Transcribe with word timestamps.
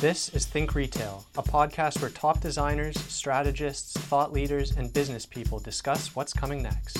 This 0.00 0.28
is 0.30 0.44
Think 0.44 0.74
Retail, 0.74 1.24
a 1.38 1.42
podcast 1.42 2.00
where 2.00 2.10
top 2.10 2.40
designers, 2.40 2.98
strategists, 3.00 3.96
thought 3.96 4.32
leaders, 4.32 4.72
and 4.72 4.92
business 4.92 5.24
people 5.24 5.60
discuss 5.60 6.14
what's 6.16 6.32
coming 6.32 6.62
next. 6.62 6.98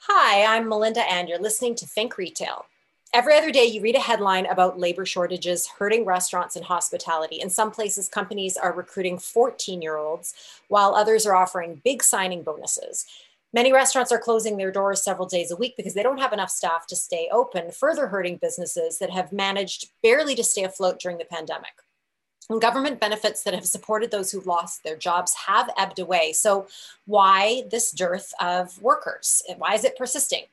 Hi, 0.00 0.56
I'm 0.56 0.68
Melinda, 0.68 1.08
and 1.10 1.28
you're 1.28 1.38
listening 1.38 1.76
to 1.76 1.86
Think 1.86 2.18
Retail. 2.18 2.66
Every 3.14 3.34
other 3.34 3.52
day, 3.52 3.64
you 3.64 3.80
read 3.80 3.94
a 3.94 4.00
headline 4.00 4.44
about 4.46 4.78
labor 4.78 5.06
shortages 5.06 5.68
hurting 5.78 6.04
restaurants 6.04 6.56
and 6.56 6.64
hospitality. 6.66 7.36
In 7.36 7.48
some 7.48 7.70
places, 7.70 8.08
companies 8.08 8.56
are 8.58 8.72
recruiting 8.72 9.18
14 9.18 9.80
year 9.80 9.96
olds, 9.96 10.34
while 10.68 10.94
others 10.94 11.24
are 11.24 11.34
offering 11.34 11.80
big 11.82 12.02
signing 12.02 12.42
bonuses. 12.42 13.06
Many 13.56 13.72
restaurants 13.72 14.12
are 14.12 14.18
closing 14.18 14.58
their 14.58 14.70
doors 14.70 15.02
several 15.02 15.26
days 15.26 15.50
a 15.50 15.56
week 15.56 15.78
because 15.78 15.94
they 15.94 16.02
don't 16.02 16.20
have 16.20 16.34
enough 16.34 16.50
staff 16.50 16.86
to 16.88 16.94
stay 16.94 17.30
open, 17.32 17.70
further 17.70 18.08
hurting 18.08 18.36
businesses 18.36 18.98
that 18.98 19.08
have 19.08 19.32
managed 19.32 19.92
barely 20.02 20.34
to 20.34 20.44
stay 20.44 20.62
afloat 20.62 21.00
during 21.00 21.16
the 21.16 21.24
pandemic. 21.24 21.72
And 22.50 22.60
government 22.60 23.00
benefits 23.00 23.42
that 23.44 23.54
have 23.54 23.64
supported 23.64 24.10
those 24.10 24.30
who 24.30 24.42
lost 24.42 24.84
their 24.84 24.94
jobs 24.94 25.32
have 25.46 25.70
ebbed 25.78 25.98
away. 25.98 26.34
So, 26.34 26.66
why 27.06 27.62
this 27.70 27.92
dearth 27.92 28.34
of 28.42 28.82
workers? 28.82 29.42
Why 29.56 29.72
is 29.72 29.84
it 29.84 29.96
persisting? 29.96 30.44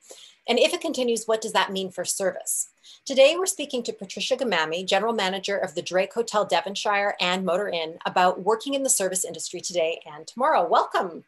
And 0.48 0.58
if 0.58 0.72
it 0.72 0.80
continues, 0.80 1.26
what 1.26 1.42
does 1.42 1.52
that 1.52 1.72
mean 1.72 1.90
for 1.90 2.06
service? 2.06 2.70
Today, 3.04 3.34
we're 3.36 3.44
speaking 3.44 3.82
to 3.82 3.92
Patricia 3.92 4.34
Gamami, 4.34 4.86
General 4.86 5.12
Manager 5.12 5.58
of 5.58 5.74
the 5.74 5.82
Drake 5.82 6.14
Hotel 6.14 6.46
Devonshire 6.46 7.16
and 7.20 7.44
Motor 7.44 7.68
Inn, 7.68 7.98
about 8.06 8.40
working 8.44 8.72
in 8.72 8.82
the 8.82 8.88
service 8.88 9.26
industry 9.26 9.60
today 9.60 10.00
and 10.10 10.26
tomorrow. 10.26 10.66
Welcome. 10.66 11.24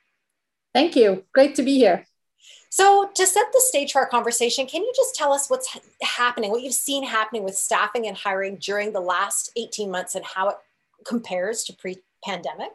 Thank 0.76 0.94
you. 0.94 1.24
Great 1.32 1.54
to 1.54 1.62
be 1.62 1.78
here. 1.78 2.04
So, 2.68 3.08
to 3.14 3.26
set 3.26 3.46
the 3.54 3.62
stage 3.64 3.92
for 3.92 4.02
our 4.02 4.06
conversation, 4.06 4.66
can 4.66 4.82
you 4.82 4.92
just 4.94 5.14
tell 5.14 5.32
us 5.32 5.48
what's 5.48 5.74
happening, 6.02 6.50
what 6.50 6.62
you've 6.62 6.74
seen 6.74 7.02
happening 7.02 7.44
with 7.44 7.56
staffing 7.56 8.06
and 8.06 8.14
hiring 8.14 8.58
during 8.58 8.92
the 8.92 9.00
last 9.00 9.50
18 9.56 9.90
months 9.90 10.14
and 10.14 10.22
how 10.22 10.50
it 10.50 10.56
compares 11.06 11.64
to 11.64 11.72
pre 11.72 11.96
pandemic? 12.22 12.72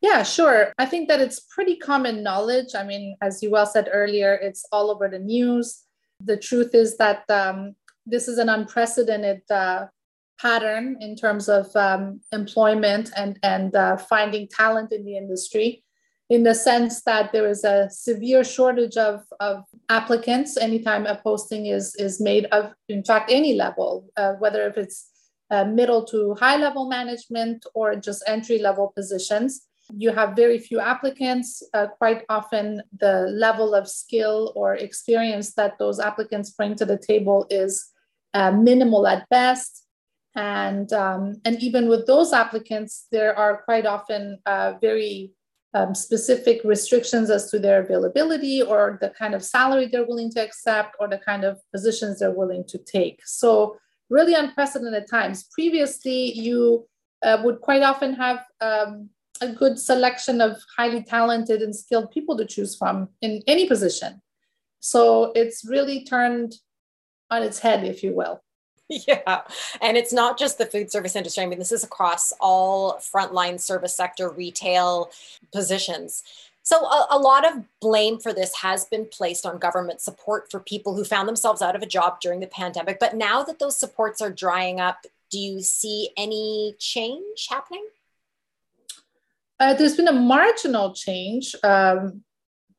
Yeah, 0.00 0.24
sure. 0.24 0.72
I 0.76 0.86
think 0.86 1.06
that 1.06 1.20
it's 1.20 1.38
pretty 1.38 1.76
common 1.76 2.24
knowledge. 2.24 2.74
I 2.74 2.82
mean, 2.82 3.16
as 3.22 3.40
you 3.44 3.52
well 3.52 3.66
said 3.66 3.88
earlier, 3.92 4.34
it's 4.34 4.64
all 4.72 4.90
over 4.90 5.08
the 5.08 5.20
news. 5.20 5.84
The 6.18 6.36
truth 6.36 6.74
is 6.74 6.96
that 6.96 7.30
um, 7.30 7.76
this 8.06 8.26
is 8.26 8.38
an 8.38 8.48
unprecedented 8.48 9.42
uh, 9.52 9.86
pattern 10.40 10.96
in 11.00 11.14
terms 11.14 11.48
of 11.48 11.70
um, 11.76 12.22
employment 12.32 13.12
and, 13.16 13.38
and 13.44 13.72
uh, 13.76 13.96
finding 13.98 14.48
talent 14.48 14.90
in 14.92 15.04
the 15.04 15.16
industry 15.16 15.84
in 16.30 16.44
the 16.44 16.54
sense 16.54 17.02
that 17.02 17.32
there 17.32 17.48
is 17.48 17.64
a 17.64 17.90
severe 17.90 18.44
shortage 18.44 18.96
of, 18.96 19.24
of 19.40 19.64
applicants 19.88 20.56
anytime 20.56 21.04
a 21.04 21.16
posting 21.16 21.66
is, 21.66 21.94
is 21.96 22.20
made 22.20 22.46
of, 22.46 22.72
in 22.88 23.02
fact, 23.02 23.30
any 23.32 23.54
level, 23.54 24.08
uh, 24.16 24.34
whether 24.34 24.66
if 24.68 24.78
it's 24.78 25.10
uh, 25.50 25.64
middle 25.64 26.04
to 26.04 26.36
high 26.38 26.56
level 26.56 26.88
management 26.88 27.66
or 27.74 27.96
just 27.96 28.22
entry 28.28 28.60
level 28.60 28.92
positions. 28.94 29.66
You 29.92 30.12
have 30.12 30.36
very 30.36 30.58
few 30.58 30.78
applicants. 30.78 31.64
Uh, 31.74 31.88
quite 31.98 32.22
often, 32.28 32.80
the 32.96 33.26
level 33.28 33.74
of 33.74 33.88
skill 33.88 34.52
or 34.54 34.76
experience 34.76 35.54
that 35.54 35.78
those 35.80 35.98
applicants 35.98 36.50
bring 36.50 36.76
to 36.76 36.84
the 36.84 36.96
table 36.96 37.48
is 37.50 37.90
uh, 38.34 38.52
minimal 38.52 39.08
at 39.08 39.28
best. 39.30 39.84
And, 40.36 40.92
um, 40.92 41.40
and 41.44 41.60
even 41.60 41.88
with 41.88 42.06
those 42.06 42.32
applicants, 42.32 43.08
there 43.10 43.36
are 43.36 43.62
quite 43.64 43.84
often 43.84 44.38
uh, 44.46 44.74
very 44.80 45.32
um, 45.74 45.94
specific 45.94 46.60
restrictions 46.64 47.30
as 47.30 47.50
to 47.50 47.58
their 47.58 47.82
availability 47.82 48.62
or 48.62 48.98
the 49.00 49.10
kind 49.10 49.34
of 49.34 49.44
salary 49.44 49.86
they're 49.86 50.06
willing 50.06 50.30
to 50.32 50.42
accept 50.42 50.96
or 50.98 51.08
the 51.08 51.18
kind 51.18 51.44
of 51.44 51.60
positions 51.72 52.18
they're 52.18 52.32
willing 52.32 52.64
to 52.68 52.78
take. 52.78 53.20
So, 53.24 53.76
really 54.08 54.34
unprecedented 54.34 55.06
times. 55.08 55.44
Previously, 55.52 56.32
you 56.32 56.88
uh, 57.22 57.40
would 57.44 57.60
quite 57.60 57.82
often 57.82 58.14
have 58.14 58.44
um, 58.60 59.10
a 59.40 59.52
good 59.52 59.78
selection 59.78 60.40
of 60.40 60.60
highly 60.76 61.04
talented 61.04 61.62
and 61.62 61.74
skilled 61.74 62.10
people 62.10 62.36
to 62.36 62.44
choose 62.44 62.76
from 62.76 63.08
in 63.22 63.42
any 63.46 63.66
position. 63.68 64.20
So, 64.80 65.32
it's 65.36 65.64
really 65.64 66.04
turned 66.04 66.56
on 67.30 67.44
its 67.44 67.60
head, 67.60 67.84
if 67.84 68.02
you 68.02 68.14
will. 68.14 68.42
Yeah. 68.90 69.42
And 69.80 69.96
it's 69.96 70.12
not 70.12 70.36
just 70.36 70.58
the 70.58 70.66
food 70.66 70.90
service 70.90 71.14
industry. 71.14 71.44
I 71.44 71.46
mean, 71.46 71.60
this 71.60 71.70
is 71.70 71.84
across 71.84 72.32
all 72.40 72.94
frontline 72.94 73.60
service 73.60 73.94
sector, 73.94 74.28
retail 74.28 75.10
positions. 75.52 76.24
So, 76.62 76.84
a, 76.84 77.06
a, 77.12 77.18
lot 77.18 77.50
of 77.50 77.64
blame 77.80 78.18
for 78.18 78.32
this 78.34 78.54
has 78.56 78.84
been 78.84 79.06
placed 79.06 79.46
on 79.46 79.58
government 79.58 80.00
support 80.00 80.50
for 80.50 80.60
people 80.60 80.94
who 80.94 81.04
found 81.04 81.26
themselves 81.26 81.62
out 81.62 81.74
of 81.74 81.82
a 81.82 81.86
job 81.86 82.20
during 82.20 82.40
the 82.40 82.46
pandemic. 82.46 82.98
But 83.00 83.14
now 83.14 83.42
that 83.44 83.58
those 83.58 83.78
supports 83.78 84.20
are 84.20 84.30
drying 84.30 84.80
up, 84.80 85.06
do 85.30 85.38
you 85.38 85.62
see 85.62 86.10
any 86.16 86.74
change 86.78 87.46
happening? 87.48 87.86
Uh, 89.58 89.74
there's 89.74 89.96
been 89.96 90.08
a 90.08 90.12
marginal 90.12 90.94
change 90.94 91.54
um, 91.62 92.22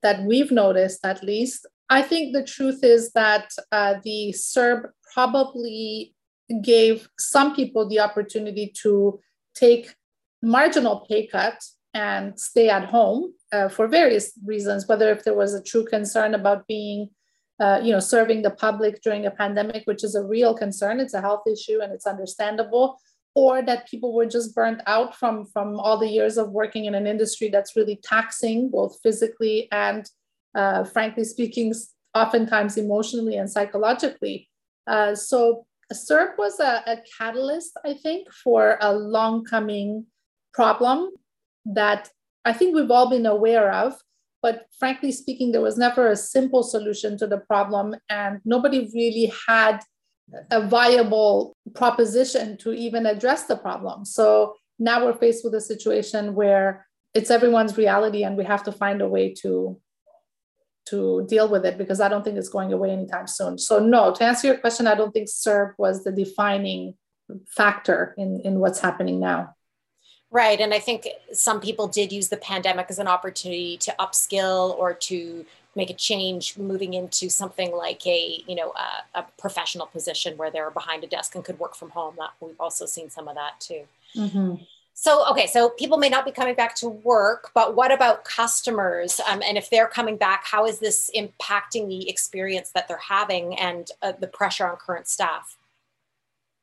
that 0.03 0.23
we've 0.23 0.51
noticed, 0.51 1.05
at 1.05 1.23
least. 1.23 1.65
I 1.91 2.01
think 2.01 2.33
the 2.33 2.43
truth 2.43 2.85
is 2.85 3.11
that 3.11 3.51
uh, 3.73 3.95
the 4.01 4.33
CERB 4.33 4.89
probably 5.13 6.15
gave 6.63 7.09
some 7.19 7.53
people 7.53 7.87
the 7.87 7.99
opportunity 7.99 8.73
to 8.81 9.19
take 9.55 9.93
marginal 10.41 11.05
pay 11.07 11.27
cuts 11.27 11.75
and 11.93 12.39
stay 12.39 12.69
at 12.69 12.85
home 12.85 13.33
uh, 13.51 13.67
for 13.67 13.89
various 13.89 14.31
reasons, 14.45 14.87
whether 14.87 15.11
if 15.11 15.25
there 15.25 15.33
was 15.33 15.53
a 15.53 15.61
true 15.61 15.83
concern 15.83 16.33
about 16.33 16.65
being, 16.65 17.09
uh, 17.59 17.81
you 17.83 17.91
know, 17.91 17.99
serving 17.99 18.41
the 18.41 18.51
public 18.51 19.01
during 19.01 19.25
a 19.25 19.31
pandemic, 19.31 19.83
which 19.83 20.05
is 20.05 20.15
a 20.15 20.23
real 20.23 20.53
concern, 20.53 21.01
it's 21.01 21.13
a 21.13 21.19
health 21.19 21.43
issue 21.45 21.81
and 21.81 21.91
it's 21.91 22.07
understandable, 22.07 22.97
or 23.35 23.61
that 23.61 23.89
people 23.89 24.13
were 24.13 24.25
just 24.25 24.55
burnt 24.55 24.81
out 24.87 25.13
from 25.13 25.45
from 25.45 25.77
all 25.77 25.97
the 25.97 26.07
years 26.07 26.37
of 26.37 26.51
working 26.51 26.85
in 26.85 26.95
an 26.95 27.05
industry 27.05 27.49
that's 27.49 27.75
really 27.75 27.99
taxing 28.01 28.69
both 28.69 28.97
physically 29.03 29.67
and, 29.73 30.09
uh, 30.55 30.83
frankly 30.83 31.23
speaking, 31.23 31.73
oftentimes 32.13 32.77
emotionally 32.77 33.37
and 33.37 33.49
psychologically. 33.49 34.49
Uh, 34.87 35.15
so 35.15 35.65
CERB 35.93 36.37
was 36.37 36.59
a, 36.59 36.83
a, 36.87 36.97
catalyst, 37.17 37.77
I 37.85 37.93
think, 37.93 38.31
for 38.31 38.77
a 38.81 38.93
long 38.93 39.43
coming 39.43 40.05
problem 40.53 41.11
that 41.65 42.09
I 42.45 42.53
think 42.53 42.75
we've 42.75 42.91
all 42.91 43.09
been 43.09 43.25
aware 43.25 43.71
of. 43.71 43.93
But 44.41 44.65
frankly 44.79 45.11
speaking, 45.11 45.51
there 45.51 45.61
was 45.61 45.77
never 45.77 46.09
a 46.09 46.15
simple 46.15 46.63
solution 46.63 47.17
to 47.19 47.27
the 47.27 47.37
problem, 47.37 47.95
and 48.09 48.39
nobody 48.43 48.89
really 48.93 49.31
had 49.47 49.81
a 50.49 50.65
viable 50.65 51.55
proposition 51.75 52.57
to 52.57 52.71
even 52.71 53.05
address 53.05 53.45
the 53.45 53.57
problem. 53.57 54.05
So 54.05 54.55
now 54.79 55.05
we're 55.05 55.13
faced 55.17 55.43
with 55.43 55.53
a 55.53 55.61
situation 55.61 56.33
where 56.33 56.87
it's 57.13 57.29
everyone's 57.29 57.77
reality, 57.77 58.23
and 58.23 58.35
we 58.35 58.43
have 58.45 58.63
to 58.63 58.71
find 58.71 59.01
a 59.01 59.07
way 59.07 59.33
to 59.41 59.79
to 60.91 61.25
deal 61.27 61.49
with 61.49 61.65
it 61.65 61.77
because 61.77 61.99
I 61.99 62.07
don't 62.07 62.23
think 62.23 62.37
it's 62.37 62.49
going 62.49 62.71
away 62.71 62.91
anytime 62.91 63.27
soon. 63.27 63.57
So 63.57 63.79
no, 63.79 64.13
to 64.13 64.23
answer 64.23 64.47
your 64.47 64.57
question, 64.57 64.87
I 64.87 64.95
don't 64.95 65.11
think 65.11 65.27
CERB 65.27 65.73
was 65.77 66.03
the 66.03 66.11
defining 66.11 66.95
factor 67.47 68.13
in, 68.17 68.41
in 68.41 68.59
what's 68.59 68.79
happening 68.79 69.19
now. 69.19 69.55
Right. 70.29 70.61
And 70.61 70.73
I 70.73 70.79
think 70.79 71.07
some 71.33 71.59
people 71.59 71.87
did 71.87 72.11
use 72.11 72.29
the 72.29 72.37
pandemic 72.37 72.87
as 72.89 72.99
an 72.99 73.07
opportunity 73.07 73.75
to 73.77 73.93
upskill 73.99 74.77
or 74.77 74.93
to 74.93 75.45
make 75.75 75.89
a 75.89 75.93
change 75.93 76.57
moving 76.57 76.93
into 76.93 77.29
something 77.29 77.73
like 77.75 78.05
a, 78.07 78.43
you 78.47 78.55
know, 78.55 78.71
a, 78.71 79.19
a 79.19 79.25
professional 79.37 79.87
position 79.87 80.37
where 80.37 80.49
they're 80.49 80.71
behind 80.71 81.03
a 81.03 81.07
desk 81.07 81.35
and 81.35 81.43
could 81.43 81.59
work 81.59 81.75
from 81.75 81.89
home. 81.89 82.15
That 82.17 82.31
we've 82.39 82.59
also 82.59 82.85
seen 82.85 83.09
some 83.09 83.27
of 83.27 83.35
that 83.35 83.59
too. 83.59 83.83
Mm-hmm. 84.15 84.55
So, 84.93 85.27
okay, 85.31 85.47
so 85.47 85.69
people 85.69 85.97
may 85.97 86.09
not 86.09 86.25
be 86.25 86.31
coming 86.31 86.53
back 86.53 86.75
to 86.75 86.89
work, 86.89 87.51
but 87.55 87.75
what 87.75 87.91
about 87.91 88.23
customers? 88.23 89.19
Um, 89.27 89.41
and 89.41 89.57
if 89.57 89.69
they're 89.69 89.87
coming 89.87 90.17
back, 90.17 90.45
how 90.45 90.65
is 90.65 90.79
this 90.79 91.09
impacting 91.15 91.87
the 91.87 92.09
experience 92.09 92.71
that 92.75 92.87
they're 92.87 92.97
having 92.97 93.57
and 93.57 93.89
uh, 94.01 94.13
the 94.19 94.27
pressure 94.27 94.67
on 94.67 94.75
current 94.75 95.07
staff? 95.07 95.57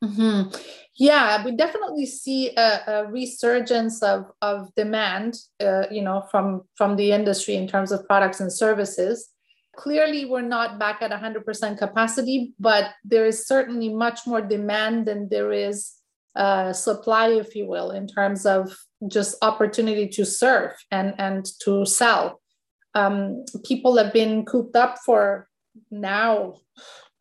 Mm-hmm. 0.03 0.55
Yeah, 0.95 1.43
we 1.43 1.55
definitely 1.55 2.05
see 2.05 2.55
a, 2.55 2.81
a 2.87 3.11
resurgence 3.11 4.01
of, 4.01 4.31
of 4.41 4.73
demand, 4.75 5.35
uh, 5.59 5.83
you 5.91 6.01
know, 6.01 6.21
from 6.31 6.63
from 6.75 6.95
the 6.95 7.11
industry 7.11 7.55
in 7.55 7.67
terms 7.67 7.91
of 7.91 8.05
products 8.05 8.39
and 8.39 8.51
services. 8.51 9.29
Clearly, 9.75 10.25
we're 10.25 10.41
not 10.41 10.79
back 10.79 11.01
at 11.01 11.11
100% 11.11 11.77
capacity, 11.77 12.53
but 12.59 12.91
there 13.03 13.25
is 13.25 13.45
certainly 13.45 13.89
much 13.89 14.25
more 14.25 14.41
demand 14.41 15.05
than 15.05 15.29
there 15.29 15.53
is 15.53 15.98
uh, 16.39 16.71
supply, 16.71 17.27
if 17.27 17.53
you 17.53 17.67
will, 17.67 17.91
in 17.91 18.07
terms 18.07 18.45
of 18.45 18.73
just 19.09 19.35
opportunity 19.41 20.07
to 20.07 20.25
serve 20.25 20.71
and, 20.89 21.13
and 21.17 21.45
to 21.63 21.85
sell. 21.85 22.41
Um, 22.95 23.43
people 23.65 23.97
have 23.97 24.13
been 24.13 24.45
cooped 24.45 24.75
up 24.75 24.97
for 25.05 25.49
now, 25.91 26.55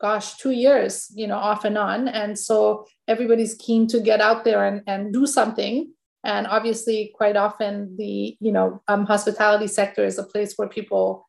gosh, 0.00 0.36
two 0.36 0.52
years, 0.52 1.10
you 1.14 1.26
know, 1.26 1.36
off 1.36 1.64
and 1.64 1.76
on. 1.76 2.06
And 2.06 2.38
so 2.38 2.86
everybody's 3.08 3.54
keen 3.54 3.88
to 3.88 4.00
get 4.00 4.20
out 4.20 4.44
there 4.44 4.64
and, 4.64 4.82
and 4.86 5.12
do 5.12 5.26
something. 5.26 5.92
And 6.22 6.46
obviously, 6.46 7.12
quite 7.14 7.36
often 7.36 7.96
the, 7.96 8.36
you 8.40 8.52
know, 8.52 8.82
um, 8.86 9.04
hospitality 9.04 9.66
sector 9.66 10.04
is 10.04 10.18
a 10.18 10.24
place 10.24 10.54
where 10.56 10.68
people 10.68 11.28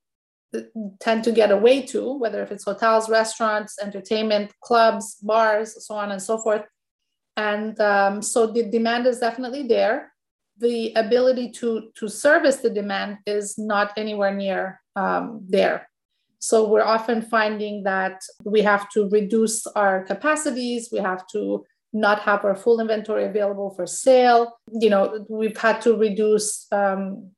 tend 1.00 1.24
to 1.24 1.32
get 1.32 1.52
away 1.52 1.82
to, 1.84 2.18
whether 2.18 2.44
if 2.44 2.52
it's 2.52 2.66
hotels, 2.66 3.10
restaurants, 3.10 3.78
entertainment, 3.82 4.54
clubs, 4.62 5.16
bars, 5.24 5.86
so 5.86 5.96
on 5.96 6.12
and 6.12 6.22
so 6.22 6.38
forth. 6.38 6.64
And 7.40 7.80
um, 7.80 8.22
so 8.22 8.48
the 8.48 8.64
demand 8.64 9.08
is 9.08 9.20
definitely 9.20 9.64
there. 9.64 10.12
The 10.58 10.92
ability 10.98 11.52
to, 11.60 11.90
to 11.96 12.10
service 12.10 12.58
the 12.58 12.70
demand 12.70 13.20
is 13.26 13.58
not 13.58 13.94
anywhere 13.96 14.36
near 14.36 14.82
um, 14.98 15.46
there. 15.48 15.88
So 16.40 16.68
we're 16.68 16.84
often 16.84 17.22
finding 17.22 17.84
that 17.84 18.22
we 18.44 18.62
have 18.64 18.90
to 18.90 19.08
reduce 19.08 19.66
our 19.68 20.04
capacities, 20.04 20.90
we 20.92 21.00
have 21.00 21.26
to 21.28 21.66
not 21.94 22.20
have 22.20 22.44
our 22.44 22.56
full 22.56 22.82
inventory 22.82 23.24
available 23.24 23.70
for 23.74 23.88
sale. 23.88 24.58
You 24.72 24.90
know, 24.90 25.26
we've 25.30 25.58
had 25.58 25.80
to 25.84 25.96
reduce 25.96 26.68
um, 26.74 27.32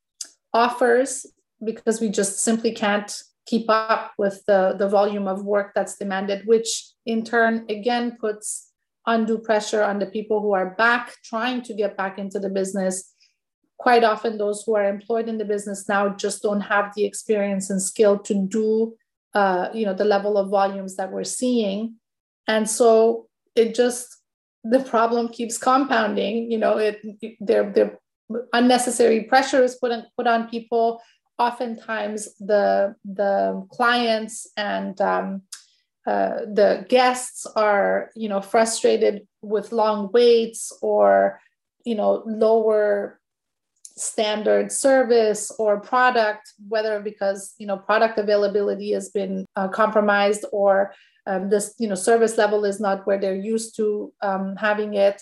offers 0.52 1.28
because 1.64 2.02
we 2.02 2.10
just 2.10 2.40
simply 2.40 2.72
can't 2.72 3.12
keep 3.46 3.70
up 3.70 4.14
with 4.18 4.44
the, 4.48 4.76
the 4.80 4.90
volume 4.90 5.28
of 5.28 5.46
work 5.46 5.74
that's 5.76 5.98
demanded, 5.98 6.48
which 6.48 6.88
in 7.06 7.24
turn 7.24 7.66
again 7.70 8.18
puts 8.20 8.71
undue 9.06 9.40
pressure 9.40 9.84
on 9.84 10.00
the 10.00 10.06
people 10.06 10.42
who 10.42 10.54
are 10.54 10.76
back 10.76 11.16
trying 11.24 11.62
to 11.64 11.74
get 11.74 11.98
back 11.98 12.18
into 12.18 12.40
the 12.40 12.50
business. 12.50 13.14
Quite 13.78 14.04
often, 14.04 14.38
those 14.38 14.64
who 14.64 14.76
are 14.76 14.88
employed 14.88 15.28
in 15.28 15.38
the 15.38 15.46
business 15.46 15.90
now 15.90 16.10
just 16.10 16.44
don't 16.44 16.62
have 16.62 16.94
the 16.96 17.06
experience 17.06 17.70
and 17.70 17.82
skill 17.82 18.20
to 18.20 18.48
do, 18.48 18.96
uh, 19.34 19.70
you 19.74 19.86
know, 19.86 19.94
the 19.94 20.06
level 20.06 20.38
of 20.38 20.50
volumes 20.50 20.96
that 20.98 21.12
we're 21.12 21.24
seeing, 21.24 21.96
and 22.48 22.70
so 22.70 23.28
it 23.56 23.74
just 23.74 24.18
the 24.64 24.80
problem 24.80 25.30
keeps 25.30 25.58
compounding. 25.58 26.52
You 26.52 26.60
know, 26.60 26.78
it 26.78 27.02
there 27.40 27.72
there 27.72 28.00
unnecessary 28.54 29.24
pressure 29.24 29.64
is 29.64 29.76
put 29.76 29.92
on 29.92 30.06
put 30.16 30.28
on 30.28 30.48
people 30.48 31.02
oftentimes 31.40 32.36
the 32.40 32.96
the 33.04 33.66
clients 33.72 34.48
and 34.58 35.00
um, 35.02 35.42
uh, 36.08 36.40
the 36.54 36.86
guests 36.90 37.46
are 37.56 38.10
you 38.16 38.28
know 38.28 38.42
frustrated 38.42 39.28
with 39.42 39.72
long 39.72 40.12
waits 40.12 40.72
or 40.82 41.40
you 41.86 41.96
know 41.96 42.24
lower 42.26 43.20
standard 43.98 44.72
service 44.72 45.52
or 45.60 45.80
product 45.80 46.54
whether 46.70 47.00
because 47.00 47.54
you 47.60 47.68
know 47.68 47.78
product 47.78 48.18
availability 48.18 48.92
has 48.92 49.10
been 49.10 49.46
uh, 49.56 49.68
compromised 49.68 50.46
or 50.52 50.94
um, 51.28 51.50
this 51.50 51.76
you 51.78 51.88
know 51.88 51.96
service 51.96 52.38
level 52.38 52.66
is 52.66 52.80
not 52.80 53.06
where 53.06 53.20
they're 53.20 53.36
used 53.36 53.76
to 53.76 54.12
um, 54.22 54.56
having 54.56 54.96
it. 54.96 55.22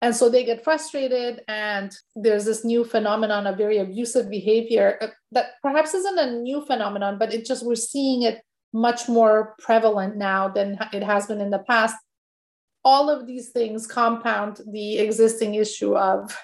And 0.00 0.14
so 0.14 0.28
they 0.28 0.44
get 0.44 0.62
frustrated, 0.62 1.42
and 1.48 1.92
there's 2.14 2.44
this 2.44 2.64
new 2.64 2.84
phenomenon 2.84 3.48
of 3.48 3.56
very 3.56 3.78
abusive 3.78 4.30
behavior 4.30 4.96
uh, 5.00 5.08
that 5.32 5.60
perhaps 5.60 5.92
isn't 5.92 6.18
a 6.18 6.30
new 6.38 6.64
phenomenon, 6.64 7.18
but 7.18 7.34
it 7.34 7.44
just 7.44 7.66
we're 7.66 7.74
seeing 7.74 8.22
it 8.22 8.40
much 8.72 9.08
more 9.08 9.54
prevalent 9.58 10.16
now 10.16 10.48
than 10.48 10.78
it 10.92 11.02
has 11.02 11.26
been 11.26 11.40
in 11.40 11.50
the 11.50 11.58
past. 11.58 11.96
All 12.84 13.10
of 13.10 13.26
these 13.26 13.50
things 13.50 13.86
compound 13.86 14.60
the 14.70 14.98
existing 14.98 15.54
issue 15.54 15.96
of 15.96 16.36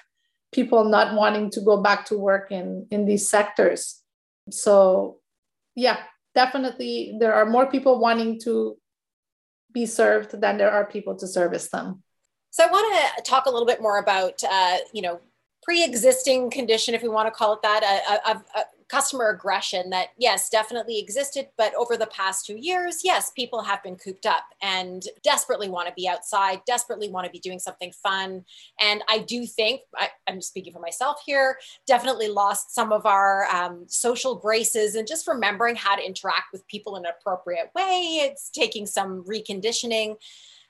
people 0.51 0.85
not 0.85 1.15
wanting 1.15 1.49
to 1.51 1.61
go 1.61 1.81
back 1.81 2.05
to 2.05 2.17
work 2.17 2.51
in, 2.51 2.87
in 2.91 3.05
these 3.05 3.29
sectors. 3.29 4.01
So, 4.49 5.17
yeah, 5.75 5.97
definitely 6.33 7.17
there 7.19 7.33
are 7.33 7.45
more 7.45 7.67
people 7.67 7.99
wanting 7.99 8.39
to 8.41 8.77
be 9.71 9.85
served 9.85 10.39
than 10.39 10.57
there 10.57 10.71
are 10.71 10.85
people 10.85 11.15
to 11.17 11.27
service 11.27 11.69
them. 11.69 12.01
So 12.51 12.63
I 12.63 12.71
want 12.71 13.15
to 13.17 13.23
talk 13.23 13.45
a 13.45 13.49
little 13.49 13.65
bit 13.65 13.81
more 13.81 13.97
about, 13.97 14.41
uh, 14.49 14.77
you 14.93 15.01
know, 15.01 15.19
pre-existing 15.65 16.51
condition, 16.51 16.93
if 16.93 17.01
we 17.01 17.09
want 17.09 17.27
to 17.27 17.31
call 17.31 17.53
it 17.53 17.61
that, 17.63 18.21
of 18.27 18.43
customer 18.87 19.29
aggression 19.29 19.89
that 19.89 20.09
yes, 20.17 20.49
definitely 20.49 20.99
existed, 20.99 21.47
but 21.57 21.73
over 21.75 21.97
the 21.97 22.05
past 22.07 22.45
two 22.45 22.55
years, 22.55 23.01
yes, 23.03 23.31
people 23.31 23.63
have 23.63 23.81
been 23.81 23.95
cooped 23.95 24.25
up 24.25 24.43
and 24.61 25.07
desperately 25.23 25.67
want 25.67 25.87
to 25.87 25.93
be 25.95 26.07
outside, 26.07 26.61
desperately 26.67 27.09
want 27.09 27.25
to 27.25 27.31
be 27.31 27.39
doing 27.39 27.57
something 27.57 27.91
fun. 27.91 28.45
And 28.79 29.03
I 29.09 29.19
do 29.19 29.45
think, 29.45 29.81
I, 29.97 30.09
am 30.27 30.39
speaking 30.39 30.71
for 30.71 30.79
myself 30.79 31.17
here, 31.25 31.57
definitely 31.87 32.27
lost 32.27 32.75
some 32.75 32.91
of 32.91 33.05
our 33.05 33.45
um, 33.45 33.85
social 33.87 34.35
graces 34.35 34.95
and 34.95 35.07
just 35.07 35.27
remembering 35.27 35.75
how 35.75 35.95
to 35.95 36.05
interact 36.05 36.53
with 36.53 36.67
people 36.67 36.95
in 36.95 37.05
an 37.05 37.11
appropriate 37.19 37.71
way. 37.75 38.19
It's 38.21 38.51
taking 38.51 38.85
some 38.85 39.23
reconditioning. 39.23 40.17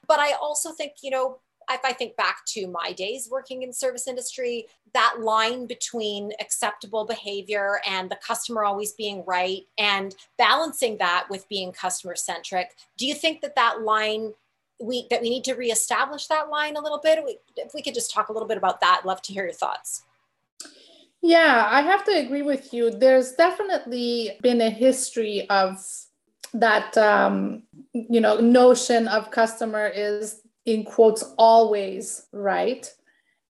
But 0.08 0.20
I 0.20 0.34
also 0.34 0.72
think, 0.72 0.94
you 1.02 1.10
know, 1.10 1.40
if 1.70 1.82
I 1.84 1.94
think 1.94 2.16
back 2.16 2.46
to 2.48 2.68
my 2.68 2.92
days 2.94 3.30
working 3.30 3.64
in 3.64 3.74
service 3.74 4.08
industry, 4.08 4.68
that 4.94 5.18
line 5.20 5.68
between 5.68 6.32
acceptable 6.40 7.06
behavior 7.06 7.80
and 7.88 8.10
the 8.10 8.18
customer 8.26 8.64
always 8.64 8.94
being 8.94 9.24
right 9.26 9.64
and 9.78 10.16
balancing 10.38 10.98
that 10.98 11.28
with 11.30 11.48
being 11.50 11.72
customer 11.72 12.16
centric, 12.16 12.76
do 12.98 13.06
you 13.06 13.14
think 13.14 13.42
that 13.42 13.56
that 13.56 13.82
line 13.82 14.34
we 14.80 15.08
that 15.10 15.22
we 15.22 15.30
need 15.30 15.44
to 15.46 15.54
reestablish 15.54 16.28
that 16.28 16.50
line 16.50 16.76
a 16.76 16.82
little 16.82 17.00
bit? 17.00 17.20
If 17.56 17.74
we 17.74 17.82
could 17.82 17.94
just 17.94 18.12
talk 18.12 18.30
a 18.30 18.34
little 18.34 18.48
bit 18.48 18.58
about 18.58 18.82
that, 18.82 19.00
I'd 19.00 19.08
love 19.08 19.22
to 19.24 19.34
hear 19.34 19.44
your 19.44 19.54
thoughts. 19.54 20.04
Yeah, 21.22 21.68
I 21.70 21.82
have 21.82 22.04
to 22.06 22.12
agree 22.12 22.44
with 22.44 22.74
you. 22.74 22.92
There's 22.92 23.32
definitely 23.32 24.38
been 24.42 24.62
a 24.62 24.70
history 24.70 25.50
of 25.50 25.84
that 26.54 26.98
um, 26.98 27.64
you 27.94 28.22
know 28.22 28.40
notion 28.40 29.08
of 29.08 29.32
customer 29.32 29.88
is 29.88 30.42
in 30.66 30.84
quotes 30.84 31.24
always 31.38 32.28
right? 32.32 32.92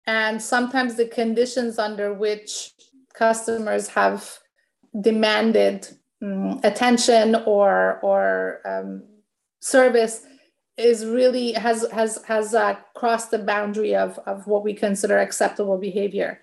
And 0.07 0.41
sometimes 0.41 0.95
the 0.95 1.07
conditions 1.07 1.79
under 1.79 2.13
which 2.13 2.73
customers 3.13 3.88
have 3.88 4.39
demanded 5.01 5.88
um, 6.21 6.59
attention 6.63 7.35
or 7.45 8.00
or 8.01 8.62
um, 8.65 9.03
service 9.59 10.25
is 10.77 11.06
really 11.06 11.53
has 11.53 11.85
has 11.91 12.23
has 12.25 12.53
uh, 12.53 12.75
crossed 12.94 13.31
the 13.31 13.39
boundary 13.39 13.95
of 13.95 14.19
of 14.25 14.45
what 14.47 14.63
we 14.63 14.73
consider 14.73 15.19
acceptable 15.19 15.77
behavior. 15.77 16.39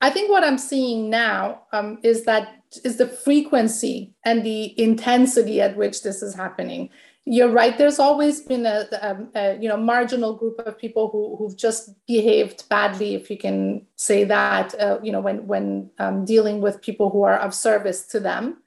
I 0.00 0.10
think 0.10 0.30
what 0.30 0.44
i'm 0.44 0.58
seeing 0.58 1.08
now 1.08 1.62
um, 1.72 1.98
is 2.02 2.24
that 2.24 2.62
is 2.84 2.98
the 2.98 3.08
frequency 3.08 4.14
and 4.24 4.44
the 4.44 4.78
intensity 4.80 5.60
at 5.60 5.76
which 5.76 6.02
this 6.02 6.22
is 6.22 6.34
happening 6.34 6.90
you're 7.28 7.50
right. 7.50 7.76
There's 7.76 7.98
always 7.98 8.40
been 8.40 8.64
a, 8.66 8.86
a, 8.92 9.16
a, 9.34 9.58
you 9.58 9.68
know 9.68 9.76
marginal 9.76 10.34
group 10.34 10.60
of 10.60 10.78
people 10.78 11.10
who 11.10 11.36
who've 11.36 11.56
just 11.56 11.90
behaved 12.06 12.68
badly, 12.68 13.16
if 13.16 13.28
you 13.28 13.36
can 13.36 13.84
say 13.96 14.22
that. 14.24 14.80
Uh, 14.80 15.00
you 15.02 15.10
know 15.10 15.20
when 15.20 15.46
when 15.48 15.90
um, 15.98 16.24
dealing 16.24 16.60
with 16.60 16.80
people 16.80 17.10
who 17.10 17.22
are 17.22 17.38
of 17.38 17.52
service 17.52 18.06
to 18.06 18.20
them. 18.20 18.62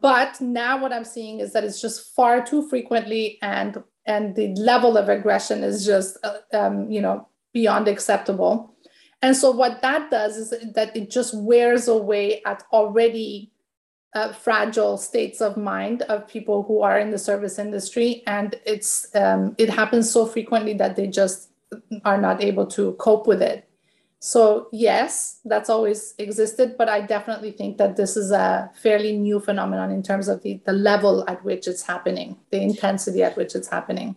But 0.00 0.38
now 0.38 0.80
what 0.82 0.92
I'm 0.92 1.04
seeing 1.04 1.40
is 1.40 1.54
that 1.54 1.64
it's 1.64 1.80
just 1.80 2.14
far 2.14 2.44
too 2.44 2.68
frequently, 2.68 3.38
and 3.40 3.82
and 4.04 4.36
the 4.36 4.54
level 4.56 4.98
of 4.98 5.08
aggression 5.08 5.64
is 5.64 5.86
just 5.86 6.18
uh, 6.22 6.40
um, 6.52 6.90
you 6.90 7.00
know 7.00 7.26
beyond 7.54 7.88
acceptable. 7.88 8.76
And 9.22 9.34
so 9.34 9.50
what 9.50 9.80
that 9.80 10.10
does 10.10 10.36
is 10.36 10.72
that 10.74 10.94
it 10.94 11.10
just 11.10 11.34
wears 11.34 11.88
away 11.88 12.42
at 12.44 12.62
already 12.70 13.53
uh, 14.14 14.32
fragile 14.32 14.96
states 14.96 15.40
of 15.40 15.56
mind 15.56 16.02
of 16.02 16.28
people 16.28 16.62
who 16.62 16.82
are 16.82 16.98
in 16.98 17.10
the 17.10 17.18
service 17.18 17.58
industry. 17.58 18.22
And 18.26 18.54
it's 18.64 19.14
um, 19.14 19.54
it 19.58 19.70
happens 19.70 20.10
so 20.10 20.26
frequently 20.26 20.74
that 20.74 20.96
they 20.96 21.06
just 21.06 21.50
are 22.04 22.20
not 22.20 22.42
able 22.42 22.66
to 22.66 22.92
cope 22.94 23.26
with 23.26 23.42
it. 23.42 23.68
So 24.20 24.68
yes 24.72 25.40
that's 25.44 25.68
always 25.68 26.14
existed 26.16 26.76
but 26.78 26.88
i 26.88 27.02
definitely 27.02 27.50
think 27.50 27.76
that 27.76 27.96
this 27.96 28.16
is 28.16 28.30
a 28.30 28.70
fairly 28.74 29.12
new 29.14 29.38
phenomenon 29.38 29.90
in 29.90 30.02
terms 30.02 30.28
of 30.28 30.42
the, 30.42 30.62
the 30.64 30.72
level 30.72 31.28
at 31.28 31.44
which 31.44 31.68
it's 31.68 31.82
happening 31.82 32.38
the 32.50 32.58
intensity 32.58 33.22
at 33.22 33.36
which 33.36 33.54
it's 33.54 33.68
happening. 33.68 34.16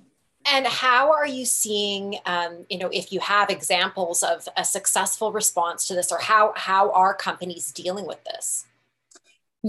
And 0.50 0.66
how 0.66 1.12
are 1.12 1.28
you 1.28 1.44
seeing 1.44 2.20
um, 2.26 2.66
you 2.70 2.78
know 2.78 2.90
if 2.94 3.12
you 3.12 3.20
have 3.20 3.50
examples 3.50 4.24
of 4.24 4.48
a 4.56 4.64
successful 4.64 5.34
response 5.34 5.86
to 5.88 5.94
this 5.94 6.10
or 6.10 6.20
how 6.20 6.54
how 6.56 6.90
are 6.92 7.14
companies 7.14 7.74
dealing 7.74 8.06
with 8.08 8.24
this 8.24 8.66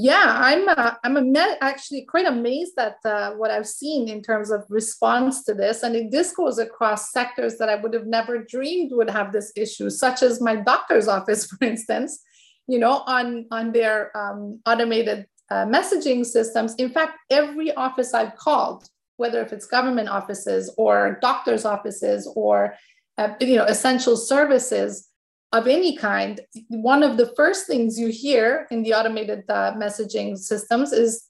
yeah, 0.00 0.38
I'm 0.38 0.68
uh, 0.68 0.94
I'm 1.02 1.34
actually 1.60 2.02
quite 2.02 2.26
amazed 2.26 2.78
at 2.78 2.98
uh, 3.04 3.32
what 3.32 3.50
I've 3.50 3.66
seen 3.66 4.08
in 4.08 4.22
terms 4.22 4.52
of 4.52 4.64
response 4.70 5.42
to 5.44 5.54
this, 5.54 5.82
and 5.82 5.96
it, 5.96 6.12
this 6.12 6.32
goes 6.32 6.58
across 6.58 7.10
sectors 7.10 7.58
that 7.58 7.68
I 7.68 7.74
would 7.74 7.94
have 7.94 8.06
never 8.06 8.38
dreamed 8.38 8.92
would 8.92 9.10
have 9.10 9.32
this 9.32 9.52
issue, 9.56 9.90
such 9.90 10.22
as 10.22 10.40
my 10.40 10.54
doctor's 10.54 11.08
office, 11.08 11.46
for 11.50 11.58
instance. 11.64 12.22
You 12.68 12.78
know, 12.78 13.02
on 13.06 13.46
on 13.50 13.72
their 13.72 14.16
um, 14.16 14.60
automated 14.66 15.26
uh, 15.50 15.66
messaging 15.66 16.24
systems. 16.24 16.76
In 16.76 16.90
fact, 16.90 17.18
every 17.28 17.74
office 17.74 18.14
I've 18.14 18.36
called, 18.36 18.88
whether 19.16 19.40
if 19.42 19.52
it's 19.52 19.66
government 19.66 20.10
offices 20.10 20.72
or 20.78 21.18
doctors' 21.20 21.64
offices 21.64 22.30
or 22.36 22.74
uh, 23.16 23.30
you 23.40 23.56
know 23.56 23.64
essential 23.64 24.16
services, 24.16 25.07
of 25.52 25.66
any 25.66 25.96
kind, 25.96 26.40
one 26.68 27.02
of 27.02 27.16
the 27.16 27.32
first 27.36 27.66
things 27.66 27.98
you 27.98 28.08
hear 28.08 28.66
in 28.70 28.82
the 28.82 28.94
automated 28.94 29.44
uh, 29.48 29.72
messaging 29.72 30.36
systems 30.36 30.92
is 30.92 31.24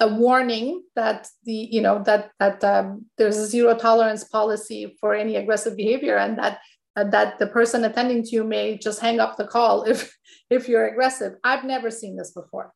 a 0.00 0.08
warning 0.08 0.82
that 0.96 1.28
the 1.44 1.68
you 1.70 1.82
know 1.82 2.02
that 2.04 2.30
that 2.40 2.64
um, 2.64 3.04
there's 3.18 3.36
a 3.36 3.46
zero 3.46 3.76
tolerance 3.76 4.24
policy 4.24 4.96
for 4.98 5.14
any 5.14 5.36
aggressive 5.36 5.76
behavior 5.76 6.16
and 6.16 6.38
that 6.38 6.60
uh, 6.96 7.04
that 7.04 7.38
the 7.38 7.46
person 7.46 7.84
attending 7.84 8.22
to 8.22 8.30
you 8.30 8.42
may 8.42 8.78
just 8.78 9.00
hang 9.00 9.20
up 9.20 9.36
the 9.36 9.46
call 9.46 9.82
if 9.92 10.16
if 10.48 10.66
you're 10.66 10.86
aggressive 10.86 11.34
i've 11.44 11.64
never 11.64 11.90
seen 11.90 12.16
this 12.16 12.32
before 12.32 12.72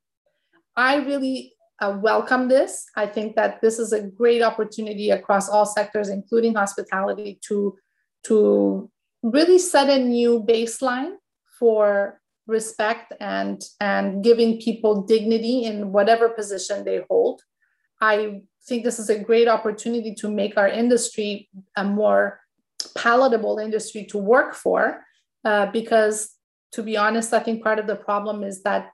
i 0.77 0.97
really 0.97 1.57
uh, 1.81 1.97
welcome 2.01 2.49
this. 2.49 2.87
I 2.97 3.07
think 3.07 3.37
that 3.37 3.61
this 3.61 3.79
is 3.79 3.93
a 3.93 4.03
great 4.03 4.43
opportunity 4.43 5.11
across 5.11 5.49
all 5.49 5.67
sectors, 5.67 6.09
including 6.09 6.55
hospitality, 6.55 7.39
to, 7.49 7.77
to 8.25 8.91
really 9.33 9.59
set 9.59 9.89
a 9.91 9.99
new 9.99 10.43
baseline 10.43 11.15
for 11.59 12.21
respect 12.47 13.13
and, 13.21 13.61
and 13.81 14.23
giving 14.23 14.61
people 14.61 15.03
dignity 15.03 15.65
in 15.65 15.93
whatever 15.93 16.29
position 16.29 16.85
they 16.85 17.01
hold. 17.11 17.43
I 18.01 18.43
think 18.67 18.85
this 18.85 18.99
is 18.99 19.11
a 19.11 19.19
great 19.19 19.49
opportunity 19.49 20.15
to 20.15 20.31
make 20.31 20.57
our 20.57 20.69
industry 20.69 21.49
a 21.77 21.85
more 21.85 22.41
palatable 22.95 23.59
industry 23.59 24.05
to 24.05 24.19
work 24.19 24.55
for 24.55 25.03
uh, 25.45 25.67
because 25.67 26.35
to 26.73 26.83
be 26.83 26.97
honest 26.97 27.33
i 27.33 27.39
think 27.39 27.63
part 27.63 27.79
of 27.79 27.87
the 27.87 27.97
problem 27.97 28.43
is 28.43 28.63
that 28.63 28.91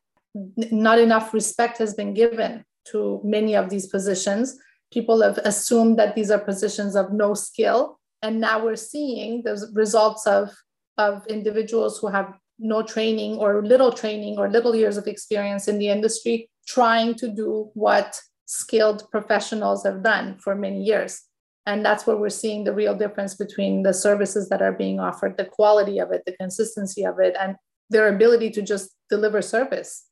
not 0.71 0.99
enough 0.99 1.35
respect 1.35 1.79
has 1.79 1.95
been 1.95 2.15
given 2.15 2.65
to 2.85 3.21
many 3.25 3.57
of 3.57 3.71
these 3.71 3.87
positions 3.87 4.59
people 4.93 5.21
have 5.23 5.39
assumed 5.39 5.99
that 5.99 6.15
these 6.15 6.31
are 6.31 6.39
positions 6.39 6.95
of 6.95 7.13
no 7.13 7.35
skill 7.35 7.99
and 8.23 8.41
now 8.41 8.65
we're 8.65 8.77
seeing 8.77 9.43
the 9.43 9.69
results 9.75 10.27
of 10.27 10.51
of 10.99 11.27
individuals 11.27 11.99
who 11.99 12.09
have 12.09 12.35
no 12.59 12.83
training 12.83 13.39
or 13.39 13.65
little 13.65 13.93
training 13.93 14.39
or 14.39 14.49
little 14.49 14.77
years 14.77 14.97
of 14.97 15.07
experience 15.07 15.69
in 15.69 15.79
the 15.79 15.89
industry 15.89 16.49
trying 16.67 17.15
to 17.15 17.29
do 17.29 17.71
what 17.75 18.21
skilled 18.47 19.11
professionals 19.11 19.85
have 19.85 20.03
done 20.03 20.37
for 20.39 20.55
many 20.55 20.83
years. 20.83 21.23
And 21.65 21.85
that's 21.85 22.07
where 22.07 22.17
we're 22.17 22.29
seeing 22.29 22.65
the 22.65 22.75
real 22.75 22.95
difference 22.95 23.35
between 23.35 23.83
the 23.83 23.95
services 23.95 24.49
that 24.49 24.63
are 24.63 24.73
being 24.73 25.01
offered 25.01 25.37
the 25.37 25.45
quality 25.45 25.99
of 25.99 26.13
it 26.13 26.23
the 26.27 26.37
consistency 26.37 27.05
of 27.05 27.19
it 27.21 27.35
and 27.41 27.57
their 27.91 28.09
ability 28.09 28.51
to 28.51 28.63
just 28.63 28.91
deliver 29.11 29.43
service 29.43 30.07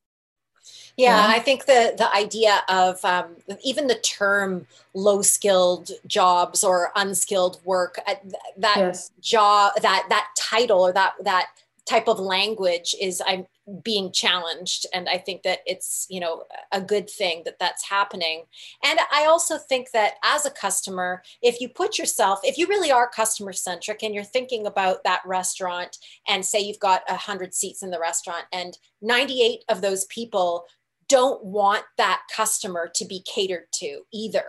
yeah, 0.96 1.26
I 1.28 1.38
think 1.38 1.66
the 1.66 1.94
the 1.96 2.12
idea 2.14 2.62
of 2.68 3.04
um, 3.04 3.36
even 3.64 3.86
the 3.86 3.94
term 3.96 4.66
low 4.94 5.22
skilled 5.22 5.90
jobs 6.06 6.62
or 6.62 6.90
unskilled 6.96 7.60
work 7.64 7.98
uh, 8.06 8.14
that 8.58 8.76
yes. 8.76 9.10
job 9.20 9.72
that 9.82 10.06
that 10.08 10.28
title 10.36 10.80
or 10.80 10.92
that 10.92 11.14
that 11.22 11.46
type 11.86 12.08
of 12.08 12.18
language 12.20 12.94
is 13.00 13.22
I'm 13.26 13.46
being 13.82 14.12
challenged 14.12 14.86
and 14.92 15.08
I 15.08 15.18
think 15.18 15.42
that 15.42 15.60
it's 15.66 16.06
you 16.10 16.20
know 16.20 16.44
a 16.72 16.80
good 16.80 17.08
thing 17.08 17.42
that 17.44 17.58
that's 17.58 17.88
happening 17.88 18.44
and 18.84 18.98
I 19.12 19.26
also 19.26 19.58
think 19.58 19.90
that 19.92 20.14
as 20.24 20.46
a 20.46 20.50
customer 20.50 21.22
if 21.42 21.60
you 21.60 21.68
put 21.68 21.98
yourself 21.98 22.40
if 22.42 22.58
you 22.58 22.66
really 22.66 22.90
are 22.90 23.08
customer 23.08 23.52
centric 23.52 24.02
and 24.02 24.14
you're 24.14 24.24
thinking 24.24 24.66
about 24.66 25.04
that 25.04 25.22
restaurant 25.24 25.98
and 26.28 26.44
say 26.44 26.60
you've 26.60 26.80
got 26.80 27.02
100 27.08 27.54
seats 27.54 27.82
in 27.82 27.90
the 27.90 28.00
restaurant 28.00 28.44
and 28.52 28.78
98 29.02 29.64
of 29.68 29.80
those 29.80 30.04
people 30.06 30.66
don't 31.10 31.44
want 31.44 31.82
that 31.98 32.22
customer 32.34 32.88
to 32.94 33.04
be 33.04 33.20
catered 33.20 33.64
to 33.72 34.02
either. 34.12 34.44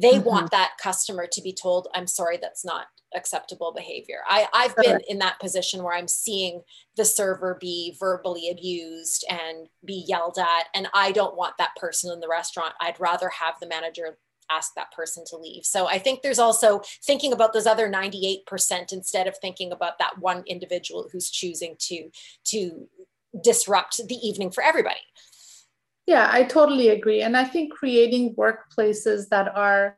They 0.00 0.14
mm-hmm. 0.14 0.28
want 0.28 0.50
that 0.52 0.72
customer 0.80 1.26
to 1.32 1.42
be 1.42 1.52
told, 1.52 1.88
I'm 1.92 2.06
sorry, 2.06 2.38
that's 2.40 2.64
not 2.64 2.86
acceptable 3.14 3.72
behavior. 3.74 4.18
I, 4.28 4.46
I've 4.52 4.76
been 4.76 5.00
in 5.08 5.18
that 5.18 5.40
position 5.40 5.82
where 5.82 5.94
I'm 5.94 6.08
seeing 6.08 6.62
the 6.96 7.04
server 7.04 7.56
be 7.60 7.96
verbally 7.98 8.50
abused 8.50 9.24
and 9.30 9.68
be 9.84 10.04
yelled 10.06 10.38
at, 10.38 10.66
and 10.74 10.88
I 10.94 11.12
don't 11.12 11.36
want 11.36 11.58
that 11.58 11.76
person 11.76 12.12
in 12.12 12.20
the 12.20 12.28
restaurant. 12.28 12.74
I'd 12.80 13.00
rather 13.00 13.28
have 13.28 13.54
the 13.60 13.68
manager 13.68 14.18
ask 14.50 14.74
that 14.74 14.92
person 14.92 15.24
to 15.26 15.36
leave. 15.36 15.64
So 15.64 15.86
I 15.86 15.98
think 15.98 16.22
there's 16.22 16.38
also 16.38 16.80
thinking 17.04 17.32
about 17.32 17.52
those 17.52 17.66
other 17.66 17.90
98% 17.90 18.92
instead 18.92 19.26
of 19.26 19.36
thinking 19.38 19.72
about 19.72 19.98
that 19.98 20.18
one 20.18 20.42
individual 20.46 21.08
who's 21.12 21.30
choosing 21.30 21.76
to 21.80 22.10
to 22.46 22.88
disrupt 23.42 24.00
the 24.08 24.14
evening 24.16 24.50
for 24.50 24.64
everybody. 24.64 25.00
Yeah, 26.06 26.28
I 26.30 26.44
totally 26.44 26.88
agree. 26.88 27.20
And 27.20 27.36
I 27.36 27.44
think 27.44 27.72
creating 27.72 28.34
workplaces 28.36 29.28
that 29.28 29.54
are 29.54 29.96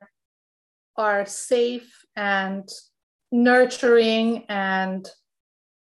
are 0.97 1.25
safe 1.25 2.05
and 2.17 2.69
nurturing 3.33 4.45
and 4.49 5.09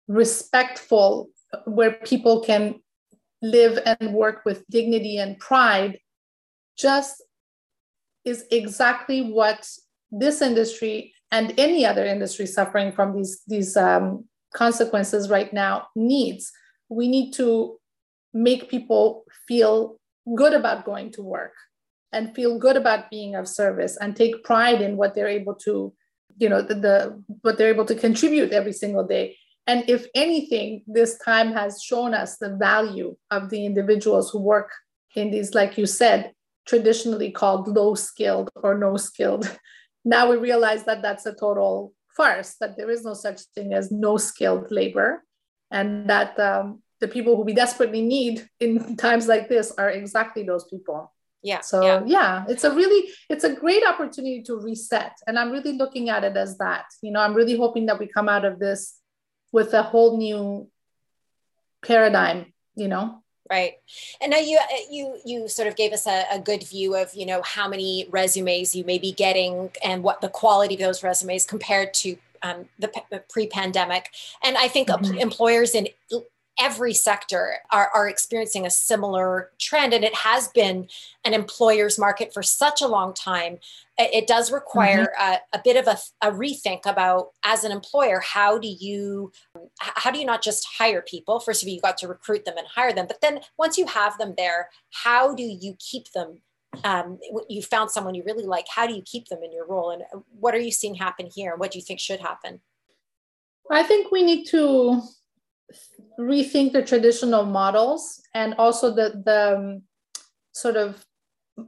respectful 0.07 1.29
where 1.65 1.91
people 1.91 2.41
can 2.41 2.75
live 3.41 3.79
and 3.85 4.13
work 4.13 4.41
with 4.45 4.67
dignity 4.69 5.17
and 5.17 5.37
pride 5.39 5.99
just 6.77 7.23
is 8.23 8.45
exactly 8.51 9.21
what 9.21 9.69
this 10.11 10.41
industry 10.41 11.13
and 11.31 11.53
any 11.57 11.85
other 11.85 12.05
industry 12.05 12.45
suffering 12.45 12.91
from 12.91 13.15
these 13.15 13.41
these 13.47 13.77
um, 13.77 14.25
consequences 14.53 15.29
right 15.29 15.53
now 15.53 15.87
needs. 15.95 16.51
We 16.89 17.07
need 17.07 17.31
to 17.33 17.77
make 18.33 18.69
people 18.69 19.23
feel 19.47 19.97
good 20.35 20.53
about 20.53 20.85
going 20.85 21.11
to 21.11 21.21
work 21.21 21.53
and 22.11 22.33
feel 22.33 22.57
good 22.57 22.77
about 22.77 23.09
being 23.09 23.35
of 23.35 23.47
service 23.47 23.97
and 23.97 24.15
take 24.15 24.43
pride 24.43 24.81
in 24.81 24.97
what 24.97 25.13
they're 25.13 25.27
able 25.27 25.55
to 25.55 25.93
you 26.37 26.49
know 26.49 26.61
the, 26.61 26.75
the 26.75 27.23
what 27.41 27.57
they're 27.57 27.73
able 27.73 27.85
to 27.85 27.95
contribute 27.95 28.51
every 28.51 28.73
single 28.73 29.05
day. 29.05 29.37
And 29.67 29.89
if 29.89 30.05
anything 30.13 30.83
this 30.85 31.17
time 31.19 31.51
has 31.53 31.81
shown 31.81 32.13
us 32.13 32.37
the 32.37 32.55
value 32.55 33.15
of 33.31 33.49
the 33.49 33.65
individuals 33.65 34.29
who 34.29 34.39
work 34.39 34.71
in 35.15 35.31
these 35.31 35.53
like 35.53 35.77
you 35.77 35.85
said 35.85 36.31
traditionally 36.67 37.31
called 37.31 37.67
low 37.67 37.95
skilled 37.95 38.49
or 38.55 38.77
no 38.77 38.97
skilled 38.97 39.57
now 40.05 40.29
we 40.29 40.37
realize 40.37 40.83
that 40.83 41.01
that's 41.01 41.25
a 41.25 41.33
total 41.33 41.93
farce 42.15 42.55
that 42.59 42.77
there 42.77 42.89
is 42.89 43.03
no 43.03 43.13
such 43.13 43.41
thing 43.55 43.73
as 43.73 43.91
no 43.91 44.17
skilled 44.17 44.71
labor 44.71 45.23
and 45.71 46.09
that 46.09 46.37
um, 46.39 46.81
the 47.01 47.07
people 47.07 47.35
who 47.35 47.43
we 47.43 47.53
desperately 47.53 48.01
need 48.01 48.47
in 48.59 48.95
times 48.97 49.27
like 49.27 49.49
this 49.49 49.71
are 49.77 49.89
exactly 49.89 50.43
those 50.43 50.65
people 50.65 51.11
yeah 51.45 51.61
so 51.61 51.81
yeah. 51.83 52.01
yeah. 52.05 52.45
it's 52.49 52.63
a 52.63 52.73
really 52.73 53.09
it's 53.29 53.43
a 53.43 53.53
great 53.53 53.83
opportunity 53.87 54.41
to 54.41 54.55
reset 54.55 55.13
and 55.27 55.37
i'm 55.37 55.51
really 55.51 55.73
looking 55.73 56.09
at 56.09 56.23
it 56.23 56.35
as 56.35 56.57
that 56.57 56.85
you 57.01 57.11
know 57.11 57.19
i'm 57.19 57.35
really 57.35 57.55
hoping 57.55 57.85
that 57.85 57.99
we 57.99 58.07
come 58.07 58.27
out 58.27 58.43
of 58.43 58.57
this 58.59 58.99
with 59.51 59.73
a 59.73 59.83
whole 59.83 60.17
new 60.17 60.67
paradigm 61.85 62.51
you 62.75 62.87
know 62.87 63.21
right 63.49 63.73
and 64.21 64.31
now 64.31 64.39
you 64.39 64.59
you 64.89 65.19
you 65.23 65.47
sort 65.47 65.67
of 65.67 65.75
gave 65.75 65.93
us 65.93 66.07
a, 66.07 66.25
a, 66.31 66.39
good 66.39 66.63
view 66.63 66.95
of 66.95 67.13
you 67.13 67.27
know 67.27 67.43
how 67.43 67.69
many 67.69 68.07
resumes 68.09 68.75
you 68.75 68.83
may 68.83 68.97
be 68.97 69.11
getting 69.11 69.69
and 69.83 70.01
what 70.01 70.21
the 70.21 70.29
quality 70.29 70.73
of 70.73 70.79
those 70.79 71.03
resumes 71.03 71.45
compared 71.45 71.93
to 71.93 72.17
um, 72.41 72.67
the, 72.79 72.91
the 73.11 73.23
pre-pandemic 73.29 74.09
and 74.43 74.57
i 74.57 74.67
think 74.67 74.87
mm-hmm. 74.87 75.17
employers 75.19 75.75
in 75.75 75.87
every 76.59 76.93
sector 76.93 77.55
are, 77.71 77.89
are 77.93 78.07
experiencing 78.07 78.65
a 78.65 78.69
similar 78.69 79.51
trend 79.59 79.93
and 79.93 80.03
it 80.03 80.15
has 80.15 80.47
been 80.49 80.87
an 81.25 81.33
employer's 81.33 81.99
market 81.99 82.33
for 82.33 82.41
such 82.41 82.81
a 82.81 82.87
long 82.87 83.13
time. 83.13 83.57
It 83.97 84.27
does 84.27 84.51
require 84.51 85.13
mm-hmm. 85.19 85.33
a, 85.53 85.57
a, 85.57 85.61
bit 85.63 85.77
of 85.77 85.87
a, 85.87 85.97
a, 86.27 86.31
rethink 86.31 86.85
about 86.85 87.29
as 87.43 87.63
an 87.63 87.71
employer 87.71 88.19
how 88.19 88.57
do 88.57 88.67
you 88.67 89.31
how 89.79 90.11
do 90.11 90.19
you 90.19 90.25
not 90.25 90.41
just 90.41 90.65
hire 90.77 91.01
people? 91.01 91.39
First 91.39 91.63
of 91.63 91.67
all 91.67 91.73
you 91.73 91.81
got 91.81 91.97
to 91.99 92.07
recruit 92.07 92.45
them 92.45 92.57
and 92.57 92.67
hire 92.67 92.93
them 92.93 93.07
but 93.07 93.21
then 93.21 93.41
once 93.57 93.77
you 93.77 93.85
have 93.87 94.17
them 94.17 94.33
there 94.37 94.69
how 94.91 95.33
do 95.33 95.43
you 95.43 95.75
keep 95.79 96.11
them? 96.11 96.41
Um, 96.83 97.19
you 97.47 97.61
found 97.61 97.89
someone 97.89 98.15
you 98.15 98.23
really 98.25 98.45
like 98.45 98.65
how 98.69 98.85
do 98.85 98.93
you 98.93 99.01
keep 99.01 99.27
them 99.27 99.43
in 99.43 99.53
your 99.53 99.65
role 99.65 99.91
and 99.91 100.03
what 100.39 100.53
are 100.53 100.59
you 100.59 100.71
seeing 100.71 100.95
happen 100.95 101.29
here 101.33 101.51
and 101.51 101.59
what 101.59 101.71
do 101.71 101.79
you 101.79 101.85
think 101.85 101.99
should 101.99 102.19
happen? 102.19 102.59
I 103.71 103.83
think 103.83 104.11
we 104.11 104.23
need 104.23 104.45
to 104.47 105.01
rethink 106.19 106.73
the 106.73 106.81
traditional 106.81 107.45
models 107.45 108.21
and 108.33 108.53
also 108.57 108.93
the, 108.93 109.21
the 109.25 109.57
um, 109.57 109.81
sort 110.53 110.77
of 110.77 111.05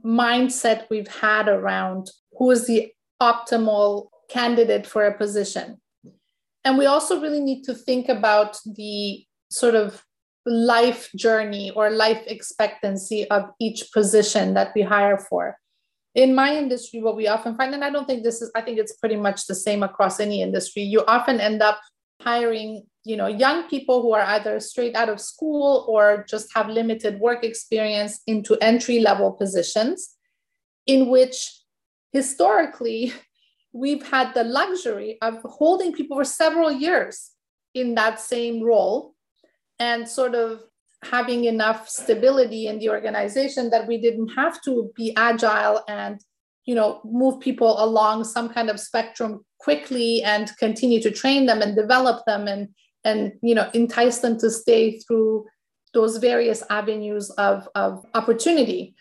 mindset 0.04 0.86
we've 0.90 1.08
had 1.08 1.48
around 1.48 2.10
who 2.36 2.50
is 2.50 2.66
the 2.66 2.90
optimal 3.22 4.08
candidate 4.28 4.86
for 4.86 5.06
a 5.06 5.16
position. 5.16 5.80
And 6.64 6.76
we 6.76 6.86
also 6.86 7.20
really 7.20 7.40
need 7.40 7.64
to 7.64 7.74
think 7.74 8.08
about 8.08 8.58
the 8.66 9.24
sort 9.50 9.74
of 9.74 10.04
life 10.44 11.10
journey 11.16 11.70
or 11.70 11.90
life 11.90 12.22
expectancy 12.26 13.28
of 13.30 13.50
each 13.60 13.92
position 13.92 14.54
that 14.54 14.72
we 14.74 14.82
hire 14.82 15.18
for. 15.18 15.56
In 16.14 16.34
my 16.34 16.56
industry, 16.56 17.00
what 17.00 17.16
we 17.16 17.28
often 17.28 17.56
find, 17.56 17.74
and 17.74 17.84
I 17.84 17.90
don't 17.90 18.06
think 18.06 18.22
this 18.22 18.42
is, 18.42 18.50
I 18.54 18.62
think 18.62 18.78
it's 18.78 18.96
pretty 18.96 19.16
much 19.16 19.46
the 19.46 19.54
same 19.54 19.82
across 19.82 20.20
any 20.20 20.42
industry, 20.42 20.82
you 20.82 21.04
often 21.06 21.38
end 21.38 21.62
up 21.62 21.80
hiring 22.20 22.84
you 23.08 23.16
know 23.16 23.26
young 23.26 23.66
people 23.70 24.02
who 24.02 24.12
are 24.12 24.26
either 24.36 24.60
straight 24.60 24.94
out 24.94 25.08
of 25.08 25.18
school 25.18 25.86
or 25.88 26.26
just 26.28 26.54
have 26.54 26.68
limited 26.68 27.18
work 27.18 27.42
experience 27.42 28.20
into 28.26 28.54
entry 28.60 29.00
level 29.00 29.32
positions 29.32 30.16
in 30.86 31.08
which 31.08 31.36
historically 32.12 33.12
we've 33.72 34.06
had 34.08 34.34
the 34.34 34.44
luxury 34.44 35.16
of 35.22 35.38
holding 35.44 35.92
people 35.92 36.18
for 36.18 36.24
several 36.24 36.70
years 36.70 37.30
in 37.74 37.94
that 37.94 38.20
same 38.20 38.62
role 38.62 39.14
and 39.78 40.06
sort 40.06 40.34
of 40.34 40.64
having 41.04 41.44
enough 41.44 41.88
stability 41.88 42.66
in 42.66 42.78
the 42.78 42.90
organization 42.90 43.70
that 43.70 43.86
we 43.86 43.96
didn't 43.98 44.28
have 44.28 44.60
to 44.60 44.90
be 44.94 45.14
agile 45.16 45.82
and 45.88 46.20
you 46.66 46.74
know 46.74 47.00
move 47.04 47.40
people 47.40 47.82
along 47.82 48.22
some 48.24 48.50
kind 48.50 48.68
of 48.68 48.78
spectrum 48.78 49.42
quickly 49.58 50.22
and 50.24 50.54
continue 50.58 51.00
to 51.00 51.10
train 51.10 51.46
them 51.46 51.62
and 51.62 51.74
develop 51.74 52.22
them 52.26 52.46
and 52.46 52.68
and 53.04 53.32
you 53.42 53.54
know 53.54 53.70
entice 53.74 54.18
them 54.18 54.38
to 54.38 54.50
stay 54.50 54.98
through 54.98 55.46
those 55.94 56.18
various 56.18 56.62
avenues 56.70 57.30
of, 57.30 57.68
of 57.74 58.04
opportunity. 58.14 58.94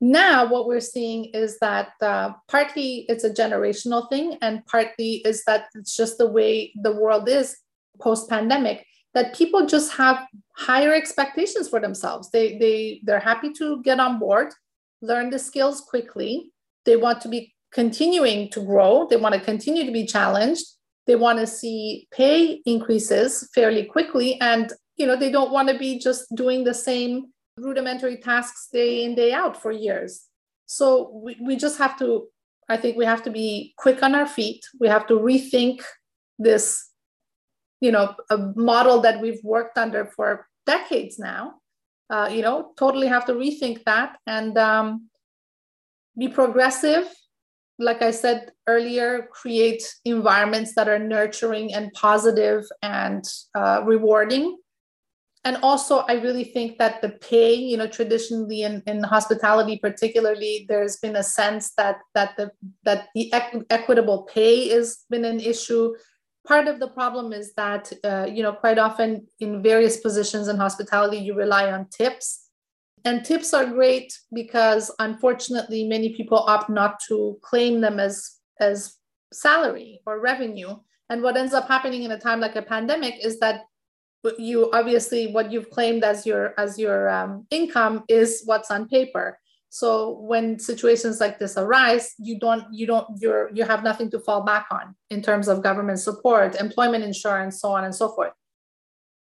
Now 0.00 0.46
what 0.46 0.66
we're 0.66 0.80
seeing 0.80 1.26
is 1.26 1.58
that 1.58 1.90
uh, 2.00 2.32
partly 2.48 3.04
it's 3.08 3.24
a 3.24 3.30
generational 3.30 4.08
thing 4.08 4.38
and 4.40 4.64
partly 4.64 5.16
is 5.26 5.44
that 5.44 5.66
it's 5.74 5.94
just 5.94 6.16
the 6.16 6.26
way 6.26 6.72
the 6.82 6.92
world 6.92 7.28
is 7.28 7.58
post 8.00 8.30
pandemic 8.30 8.86
that 9.12 9.34
people 9.34 9.66
just 9.66 9.92
have 9.92 10.26
higher 10.56 10.94
expectations 10.94 11.68
for 11.68 11.80
themselves. 11.80 12.30
They 12.30 12.56
they 12.58 13.00
they're 13.04 13.20
happy 13.20 13.52
to 13.54 13.82
get 13.82 14.00
on 14.00 14.18
board 14.18 14.52
learn 15.02 15.30
the 15.30 15.38
skills 15.38 15.80
quickly. 15.80 16.50
They 16.84 16.96
want 16.96 17.20
to 17.22 17.28
be 17.28 17.54
continuing 17.72 18.50
to 18.50 18.60
grow. 18.60 19.06
They 19.08 19.16
want 19.16 19.34
to 19.34 19.40
continue 19.40 19.84
to 19.84 19.92
be 19.92 20.06
challenged 20.06 20.64
they 21.06 21.16
want 21.16 21.38
to 21.38 21.46
see 21.46 22.06
pay 22.12 22.60
increases 22.66 23.48
fairly 23.54 23.84
quickly 23.84 24.40
and 24.40 24.72
you 24.96 25.06
know 25.06 25.16
they 25.16 25.30
don't 25.30 25.50
want 25.50 25.68
to 25.68 25.78
be 25.78 25.98
just 25.98 26.34
doing 26.34 26.64
the 26.64 26.74
same 26.74 27.26
rudimentary 27.56 28.16
tasks 28.16 28.68
day 28.72 29.04
in 29.04 29.14
day 29.14 29.32
out 29.32 29.60
for 29.60 29.72
years. 29.72 30.26
So 30.66 31.10
we, 31.24 31.36
we 31.42 31.56
just 31.56 31.78
have 31.78 31.98
to 31.98 32.28
i 32.68 32.76
think 32.76 32.96
we 32.96 33.04
have 33.04 33.22
to 33.24 33.30
be 33.30 33.74
quick 33.76 34.02
on 34.02 34.14
our 34.14 34.26
feet. 34.26 34.64
We 34.78 34.88
have 34.88 35.06
to 35.08 35.14
rethink 35.14 35.82
this 36.38 36.90
you 37.80 37.92
know 37.92 38.14
a 38.30 38.38
model 38.56 39.00
that 39.00 39.20
we've 39.20 39.42
worked 39.42 39.78
under 39.78 40.06
for 40.06 40.46
decades 40.66 41.18
now. 41.18 41.54
Uh, 42.10 42.28
you 42.30 42.42
know 42.42 42.72
totally 42.76 43.06
have 43.06 43.24
to 43.26 43.34
rethink 43.34 43.84
that 43.84 44.16
and 44.26 44.58
um, 44.58 45.08
be 46.18 46.28
progressive 46.28 47.06
like 47.80 48.02
i 48.02 48.10
said 48.10 48.52
earlier 48.66 49.28
create 49.32 49.82
environments 50.04 50.74
that 50.74 50.88
are 50.88 50.98
nurturing 50.98 51.72
and 51.74 51.92
positive 51.94 52.64
and 52.82 53.24
uh, 53.54 53.82
rewarding. 53.84 54.58
And 55.42 55.56
also 55.62 56.00
i 56.00 56.14
really 56.26 56.44
think 56.44 56.76
that 56.78 57.00
the 57.00 57.08
pay 57.08 57.54
you 57.54 57.78
know 57.78 57.86
traditionally 57.86 58.62
in, 58.62 58.82
in 58.86 59.02
hospitality 59.02 59.78
particularly 59.78 60.66
there's 60.68 60.98
been 60.98 61.16
a 61.16 61.22
sense 61.22 61.72
that 61.78 61.96
that 62.14 62.36
the 62.36 62.50
that 62.84 63.08
the 63.14 63.30
equ- 63.32 63.64
equitable 63.70 64.28
pay 64.34 64.68
has 64.68 64.98
been 65.08 65.24
an 65.24 65.40
issue. 65.40 65.94
Part 66.46 66.68
of 66.68 66.78
the 66.78 66.88
problem 66.88 67.32
is 67.32 67.54
that 67.54 67.90
uh, 68.04 68.26
you 68.30 68.42
know 68.42 68.52
quite 68.52 68.78
often 68.78 69.26
in 69.38 69.62
various 69.62 69.96
positions 69.96 70.48
in 70.48 70.58
hospitality 70.58 71.16
you 71.16 71.34
rely 71.34 71.72
on 71.72 71.88
tips 71.88 72.49
and 73.04 73.24
tips 73.24 73.54
are 73.54 73.66
great 73.66 74.12
because 74.32 74.90
unfortunately 74.98 75.84
many 75.84 76.14
people 76.14 76.38
opt 76.38 76.68
not 76.68 77.00
to 77.08 77.38
claim 77.42 77.80
them 77.80 77.98
as 77.98 78.38
as 78.60 78.96
salary 79.32 80.00
or 80.06 80.20
revenue. 80.20 80.76
And 81.08 81.22
what 81.22 81.36
ends 81.36 81.54
up 81.54 81.66
happening 81.66 82.02
in 82.02 82.12
a 82.12 82.18
time 82.18 82.40
like 82.40 82.56
a 82.56 82.62
pandemic 82.62 83.14
is 83.24 83.40
that 83.40 83.62
you 84.38 84.70
obviously 84.72 85.32
what 85.32 85.50
you've 85.50 85.70
claimed 85.70 86.04
as 86.04 86.26
your 86.26 86.54
as 86.58 86.78
your 86.78 87.08
um, 87.08 87.46
income 87.50 88.04
is 88.08 88.42
what's 88.44 88.70
on 88.70 88.86
paper. 88.88 89.38
So 89.72 90.18
when 90.20 90.58
situations 90.58 91.20
like 91.20 91.38
this 91.38 91.56
arise 91.56 92.14
you 92.18 92.38
don't 92.38 92.64
you 92.72 92.86
don't 92.86 93.06
you're 93.18 93.50
you 93.54 93.64
have 93.64 93.82
nothing 93.82 94.10
to 94.10 94.20
fall 94.20 94.42
back 94.42 94.66
on 94.70 94.94
in 95.10 95.22
terms 95.22 95.48
of 95.48 95.62
government 95.62 96.00
support 96.00 96.56
employment 96.56 97.04
insurance 97.04 97.60
so 97.60 97.70
on 97.70 97.84
and 97.84 97.94
so 97.94 98.08
forth 98.08 98.32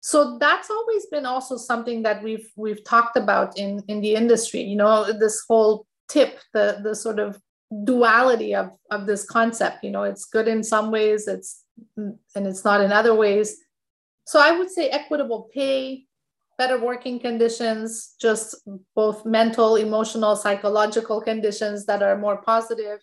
so 0.01 0.39
that's 0.39 0.71
always 0.71 1.07
been 1.07 1.27
also 1.27 1.57
something 1.57 2.03
that 2.03 2.23
we've 2.23 2.51
we've 2.57 2.85
talked 2.85 3.17
about 3.17 3.59
in 3.59 3.83
in 3.89 4.01
the 4.01 4.15
industry 4.15 4.61
you 4.61 4.77
know 4.77 5.13
this 5.13 5.45
whole 5.49 5.87
tip 6.09 6.41
the 6.55 6.81
the 6.83 6.95
sort 6.95 7.19
of 7.19 7.39
duality 7.85 8.55
of 8.55 8.71
of 8.91 9.07
this 9.07 9.27
concept 9.27 9.85
you 9.85 9.91
know 9.91 10.05
it's 10.05 10.25
good 10.25 10.49
in 10.49 10.63
some 10.63 10.91
ways 10.91 11.29
it's 11.29 11.65
and 11.97 12.47
it's 12.47 12.65
not 12.65 12.81
in 12.81 12.93
other 12.93 13.15
ways. 13.15 13.57
So 14.25 14.41
I 14.41 14.57
would 14.57 14.71
say 14.71 14.89
equitable 14.89 15.49
pay, 15.55 16.05
better 16.57 16.79
working 16.79 17.19
conditions, 17.19 18.15
just 18.21 18.57
both 18.95 19.25
mental, 19.25 19.77
emotional, 19.77 20.37
psychological 20.37 21.21
conditions 21.21 21.87
that 21.87 22.03
are 22.03 22.19
more 22.19 22.43
positive, 22.43 23.01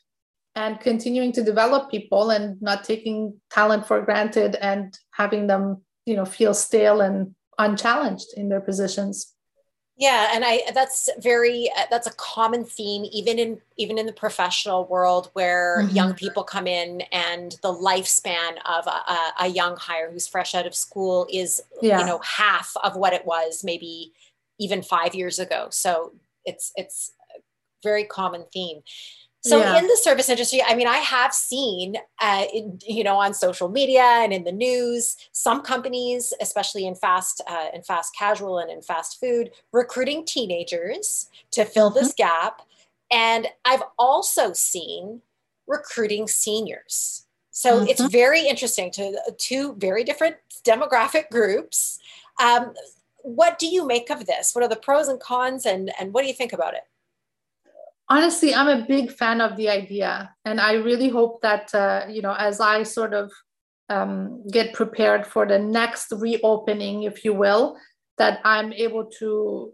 and 0.55 0.79
continuing 0.79 1.31
to 1.34 1.43
develop 1.43 1.89
people 1.89 2.29
and 2.29 2.62
not 2.62 2.84
taking 2.84 3.39
talent 3.51 3.88
for 3.88 4.01
granted 4.01 4.55
and 4.55 4.97
having 5.12 5.47
them, 5.47 5.81
you 6.05 6.15
know, 6.15 6.25
feel 6.25 6.53
stale 6.53 7.01
and 7.01 7.35
unchallenged 7.57 8.27
in 8.35 8.49
their 8.49 8.61
positions. 8.61 9.35
Yeah, 9.97 10.31
and 10.33 10.43
I 10.45 10.61
that's 10.73 11.09
very 11.19 11.71
that's 11.89 12.05
a 12.05 12.13
common 12.15 12.65
theme 12.65 13.05
even 13.13 13.39
in 13.39 13.61
even 13.77 13.97
in 13.97 14.05
the 14.05 14.13
professional 14.13 14.85
world 14.87 15.29
where 15.33 15.79
mm-hmm. 15.81 15.95
young 15.95 16.13
people 16.13 16.43
come 16.43 16.67
in 16.67 17.01
and 17.13 17.55
the 17.61 17.71
lifespan 17.71 18.57
of 18.65 18.87
a, 18.87 19.43
a, 19.45 19.47
young 19.47 19.77
hire 19.77 20.11
who's 20.11 20.27
fresh 20.27 20.53
out 20.53 20.67
of 20.67 20.75
school 20.75 21.27
is 21.31 21.61
yeah. 21.81 21.99
you 21.99 22.05
know 22.05 22.19
half 22.19 22.73
of 22.83 22.97
what 22.97 23.13
it 23.13 23.25
was 23.25 23.63
maybe 23.63 24.11
even 24.59 24.81
5 24.81 25.15
years 25.15 25.39
ago. 25.39 25.67
So 25.71 26.11
it's 26.43 26.73
it's 26.75 27.13
a 27.33 27.39
very 27.81 28.03
common 28.03 28.45
theme. 28.51 28.81
So 29.45 29.60
yeah. 29.60 29.77
in 29.77 29.86
the 29.86 29.95
service 30.01 30.27
industry, 30.27 30.63
I 30.63 30.73
mean, 30.73 30.88
I 30.88 30.97
have 30.97 31.31
seen, 31.31 31.97
uh, 32.19 32.45
in, 32.51 32.79
you 32.84 33.03
know, 33.03 33.17
on 33.17 33.36
social 33.36 33.69
media 33.69 34.01
and 34.01 34.34
in 34.34 34.43
the 34.43 34.51
news, 34.51 35.15
some 35.34 35.62
companies, 35.62 36.34
especially 36.41 36.88
in 36.88 36.95
fast, 36.95 37.41
uh, 37.47 37.67
in 37.71 37.84
fast 37.84 38.15
casual 38.17 38.58
and 38.58 38.71
in 38.71 38.81
fast 38.81 39.19
food, 39.19 39.51
recruiting 39.71 40.25
teenagers 40.25 41.29
to 41.51 41.63
fill 41.63 41.91
mm-hmm. 41.91 41.99
this 41.99 42.13
gap. 42.13 42.63
And 43.12 43.47
I've 43.65 43.84
also 43.99 44.51
seen 44.53 45.21
recruiting 45.67 46.27
seniors. 46.27 47.27
So 47.51 47.81
mm-hmm. 47.81 47.88
it's 47.88 48.01
very 48.08 48.47
interesting 48.47 48.89
to 48.93 49.15
two 49.38 49.75
very 49.77 50.03
different 50.03 50.38
demographic 50.63 51.29
groups. 51.29 51.99
Um, 52.41 52.73
what 53.21 53.60
do 53.60 53.67
you 53.67 53.86
make 53.86 54.10
of 54.10 54.25
this? 54.25 54.55
What 54.55 54.63
are 54.63 54.67
the 54.67 54.75
pros 54.75 55.08
and 55.08 55.19
cons, 55.19 55.67
and 55.67 55.91
and 55.99 56.13
what 56.13 56.23
do 56.23 56.27
you 56.27 56.34
think 56.34 56.51
about 56.51 56.73
it? 56.73 56.84
Honestly 58.09 58.53
i'm 58.53 58.67
a 58.67 58.85
big 58.85 59.11
fan 59.11 59.41
of 59.41 59.55
the 59.57 59.69
idea 59.69 60.29
and 60.45 60.59
i 60.59 60.73
really 60.73 61.09
hope 61.09 61.41
that 61.41 61.73
uh, 61.73 62.05
you 62.09 62.21
know 62.21 62.33
as 62.33 62.59
i 62.59 62.83
sort 62.83 63.13
of 63.13 63.31
um, 63.87 64.43
get 64.51 64.73
prepared 64.73 65.27
for 65.27 65.45
the 65.45 65.59
next 65.59 66.11
reopening 66.11 67.03
if 67.03 67.23
you 67.23 67.33
will 67.33 67.77
that 68.17 68.39
i'm 68.43 68.73
able 68.73 69.05
to 69.05 69.73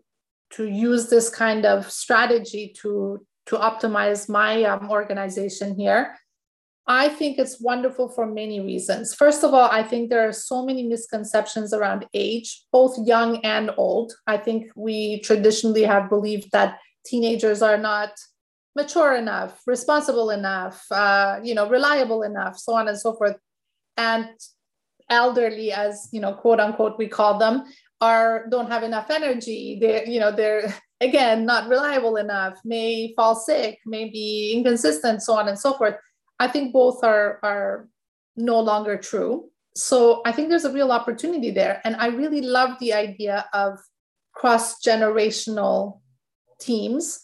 to 0.51 0.67
use 0.67 1.09
this 1.09 1.29
kind 1.29 1.65
of 1.65 1.89
strategy 1.89 2.73
to 2.81 3.25
to 3.47 3.57
optimize 3.57 4.29
my 4.29 4.63
um, 4.63 4.89
organization 4.89 5.75
here. 5.75 6.15
I 6.87 7.09
think 7.09 7.37
it's 7.37 7.61
wonderful 7.61 8.09
for 8.09 8.25
many 8.25 8.59
reasons. 8.59 9.13
First 9.13 9.43
of 9.43 9.53
all 9.53 9.69
i 9.71 9.83
think 9.83 10.09
there 10.09 10.27
are 10.27 10.33
so 10.33 10.65
many 10.65 10.83
misconceptions 10.83 11.73
around 11.73 12.05
age 12.13 12.63
both 12.71 12.97
young 13.05 13.37
and 13.43 13.71
old. 13.77 14.13
I 14.27 14.37
think 14.37 14.71
we 14.75 15.19
traditionally 15.21 15.83
have 15.83 16.09
believed 16.09 16.51
that 16.51 16.77
teenagers 17.05 17.61
are 17.61 17.77
not 17.77 18.11
mature 18.75 19.15
enough, 19.15 19.61
responsible 19.67 20.29
enough, 20.29 20.85
uh, 20.91 21.39
you 21.43 21.53
know, 21.53 21.67
reliable 21.69 22.23
enough, 22.23 22.57
so 22.57 22.73
on 22.73 22.87
and 22.87 22.99
so 22.99 23.13
forth. 23.13 23.35
And 23.97 24.29
elderly, 25.09 25.71
as 25.71 26.09
you 26.11 26.21
know, 26.21 26.33
quote 26.33 26.59
unquote, 26.59 26.97
we 26.97 27.07
call 27.07 27.37
them, 27.37 27.63
are 27.99 28.47
don't 28.49 28.71
have 28.71 28.83
enough 28.83 29.09
energy. 29.09 29.77
They're, 29.79 30.05
you 30.07 30.19
know, 30.19 30.31
they're 30.31 30.73
again 31.01 31.45
not 31.45 31.69
reliable 31.69 32.15
enough, 32.17 32.59
may 32.63 33.13
fall 33.15 33.35
sick, 33.35 33.79
may 33.85 34.09
be 34.09 34.53
inconsistent, 34.55 35.21
so 35.21 35.33
on 35.33 35.47
and 35.47 35.59
so 35.59 35.73
forth. 35.73 35.95
I 36.39 36.47
think 36.47 36.73
both 36.73 37.03
are 37.03 37.39
are 37.43 37.87
no 38.35 38.59
longer 38.59 38.97
true. 38.97 39.49
So 39.75 40.21
I 40.25 40.31
think 40.31 40.49
there's 40.49 40.65
a 40.65 40.73
real 40.73 40.91
opportunity 40.91 41.51
there. 41.51 41.81
And 41.85 41.95
I 41.95 42.07
really 42.07 42.41
love 42.41 42.77
the 42.79 42.93
idea 42.93 43.45
of 43.53 43.79
cross 44.33 44.81
generational 44.81 46.01
teams. 46.61 47.19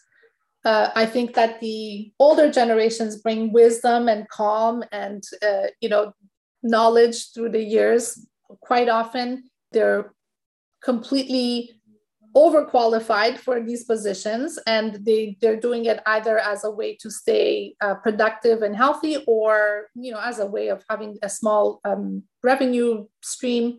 Uh, 0.65 0.89
I 0.95 1.06
think 1.06 1.34
that 1.36 1.62
the 1.62 2.12
older 2.19 2.52
generations 2.52 3.21
bring 3.21 3.54
wisdom 3.54 4.10
and 4.10 4.28
calm 4.28 4.84
and 4.91 5.23
uh, 5.41 5.67
you 5.80 5.89
know 5.89 6.13
knowledge 6.63 7.32
through 7.32 7.50
the 7.50 7.63
years. 7.63 8.28
Quite 8.62 8.89
often, 8.89 9.50
they're 9.71 10.13
completely 10.84 11.78
overqualified 12.36 13.38
for 13.38 13.63
these 13.63 13.84
positions, 13.86 14.60
and 14.67 15.06
they 15.06 15.38
they're 15.41 15.60
doing 15.60 15.86
it 15.86 16.02
either 16.06 16.38
as 16.38 16.63
a 16.63 16.71
way 16.71 16.95
to 17.02 17.10
stay 17.10 17.73
uh, 17.82 17.95
productive 17.95 18.62
and 18.62 18.76
healthy, 18.76 19.23
or 19.28 19.88
you 19.95 20.12
know 20.12 20.19
as 20.19 20.39
a 20.39 20.45
way 20.45 20.67
of 20.67 20.84
having 20.89 21.17
a 21.23 21.30
small 21.30 21.80
um, 21.86 22.23
revenue 22.43 23.06
stream 23.21 23.78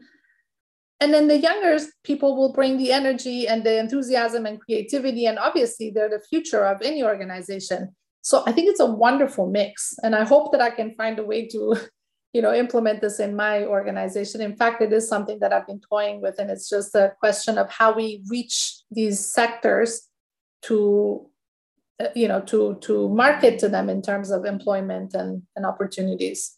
and 1.00 1.14
then 1.14 1.28
the 1.28 1.38
younger 1.38 1.78
people 2.02 2.36
will 2.36 2.52
bring 2.52 2.76
the 2.76 2.92
energy 2.92 3.46
and 3.46 3.64
the 3.64 3.78
enthusiasm 3.78 4.46
and 4.46 4.60
creativity 4.60 5.26
and 5.26 5.38
obviously 5.38 5.90
they're 5.90 6.08
the 6.08 6.22
future 6.28 6.64
of 6.64 6.82
any 6.82 7.02
organization. 7.02 7.94
So 8.22 8.42
i 8.46 8.52
think 8.52 8.68
it's 8.68 8.80
a 8.80 8.86
wonderful 8.86 9.48
mix 9.50 9.94
and 10.02 10.14
i 10.14 10.24
hope 10.24 10.52
that 10.52 10.60
i 10.60 10.70
can 10.70 10.94
find 10.96 11.18
a 11.18 11.24
way 11.24 11.46
to 11.48 11.76
you 12.34 12.42
know 12.42 12.52
implement 12.52 13.00
this 13.00 13.20
in 13.20 13.34
my 13.34 13.64
organization. 13.64 14.42
In 14.42 14.54
fact 14.54 14.82
it 14.82 14.92
is 14.92 15.08
something 15.08 15.38
that 15.40 15.52
i've 15.52 15.66
been 15.66 15.80
toying 15.80 16.20
with 16.20 16.38
and 16.38 16.50
it's 16.50 16.68
just 16.68 16.94
a 16.94 17.12
question 17.20 17.58
of 17.58 17.70
how 17.70 17.94
we 17.94 18.22
reach 18.28 18.82
these 18.90 19.24
sectors 19.24 20.08
to 20.62 21.30
uh, 22.00 22.08
you 22.14 22.28
know 22.28 22.40
to 22.42 22.76
to 22.80 23.08
market 23.08 23.58
to 23.60 23.68
them 23.68 23.88
in 23.88 24.02
terms 24.02 24.30
of 24.30 24.44
employment 24.44 25.14
and, 25.14 25.42
and 25.56 25.64
opportunities 25.64 26.57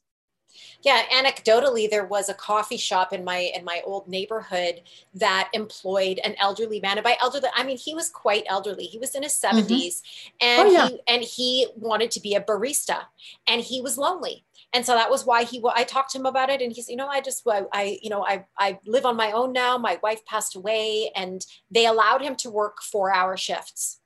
Yeah, 0.82 1.02
anecdotally, 1.12 1.90
there 1.90 2.06
was 2.06 2.28
a 2.28 2.34
coffee 2.34 2.76
shop 2.76 3.12
in 3.12 3.24
my 3.24 3.50
in 3.54 3.64
my 3.64 3.82
old 3.84 4.08
neighborhood 4.08 4.82
that 5.14 5.50
employed 5.52 6.20
an 6.24 6.34
elderly 6.38 6.80
man. 6.80 6.96
And 6.96 7.04
by 7.04 7.16
elderly, 7.20 7.48
I 7.54 7.64
mean 7.64 7.76
he 7.76 7.94
was 7.94 8.08
quite 8.08 8.44
elderly. 8.48 8.84
He 8.84 8.98
was 8.98 9.14
in 9.14 9.22
his 9.22 9.32
70s 9.32 9.66
mm-hmm. 9.66 10.28
and 10.40 10.68
oh, 10.68 10.72
yeah. 10.72 10.88
he 10.88 11.00
and 11.06 11.22
he 11.22 11.66
wanted 11.76 12.10
to 12.12 12.20
be 12.20 12.34
a 12.34 12.40
barista 12.40 13.02
and 13.46 13.60
he 13.60 13.80
was 13.80 13.98
lonely. 13.98 14.44
And 14.72 14.86
so 14.86 14.94
that 14.94 15.10
was 15.10 15.26
why 15.26 15.44
he 15.44 15.62
I 15.74 15.84
talked 15.84 16.12
to 16.12 16.18
him 16.18 16.26
about 16.26 16.48
it 16.48 16.62
and 16.62 16.72
he 16.72 16.80
said, 16.80 16.92
you 16.92 16.96
know, 16.96 17.08
I 17.08 17.20
just 17.20 17.46
I, 17.46 17.62
I 17.72 17.98
you 18.02 18.08
know, 18.08 18.24
I 18.24 18.44
I 18.58 18.78
live 18.86 19.04
on 19.04 19.16
my 19.16 19.32
own 19.32 19.52
now. 19.52 19.76
My 19.76 19.98
wife 20.02 20.24
passed 20.24 20.56
away 20.56 21.10
and 21.14 21.44
they 21.70 21.86
allowed 21.86 22.22
him 22.22 22.36
to 22.36 22.50
work 22.50 22.78
4-hour 22.82 23.36
shifts 23.36 23.99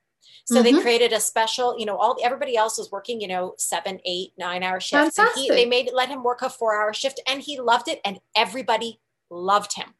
so 0.45 0.61
mm-hmm. 0.61 0.75
they 0.75 0.81
created 0.81 1.11
a 1.11 1.19
special, 1.19 1.77
you 1.77 1.87
know, 1.87 1.97
all 1.97 2.17
everybody 2.23 2.55
else 2.55 2.77
was 2.77 2.91
working, 2.91 3.19
you 3.19 3.27
know, 3.27 3.55
seven, 3.57 3.99
eight, 4.05 4.31
nine 4.37 4.61
hour 4.61 4.79
shifts. 4.79 5.15
Fantastic. 5.15 5.49
And 5.49 5.57
he, 5.57 5.63
they 5.63 5.67
made 5.67 5.89
let 5.91 6.07
him 6.09 6.23
work 6.23 6.43
a 6.43 6.49
four 6.49 6.79
hour 6.79 6.93
shift 6.93 7.19
and 7.27 7.41
he 7.41 7.59
loved 7.59 7.87
it 7.87 7.99
and 8.05 8.19
everybody 8.35 8.99
loved 9.31 9.73
him. 9.73 9.95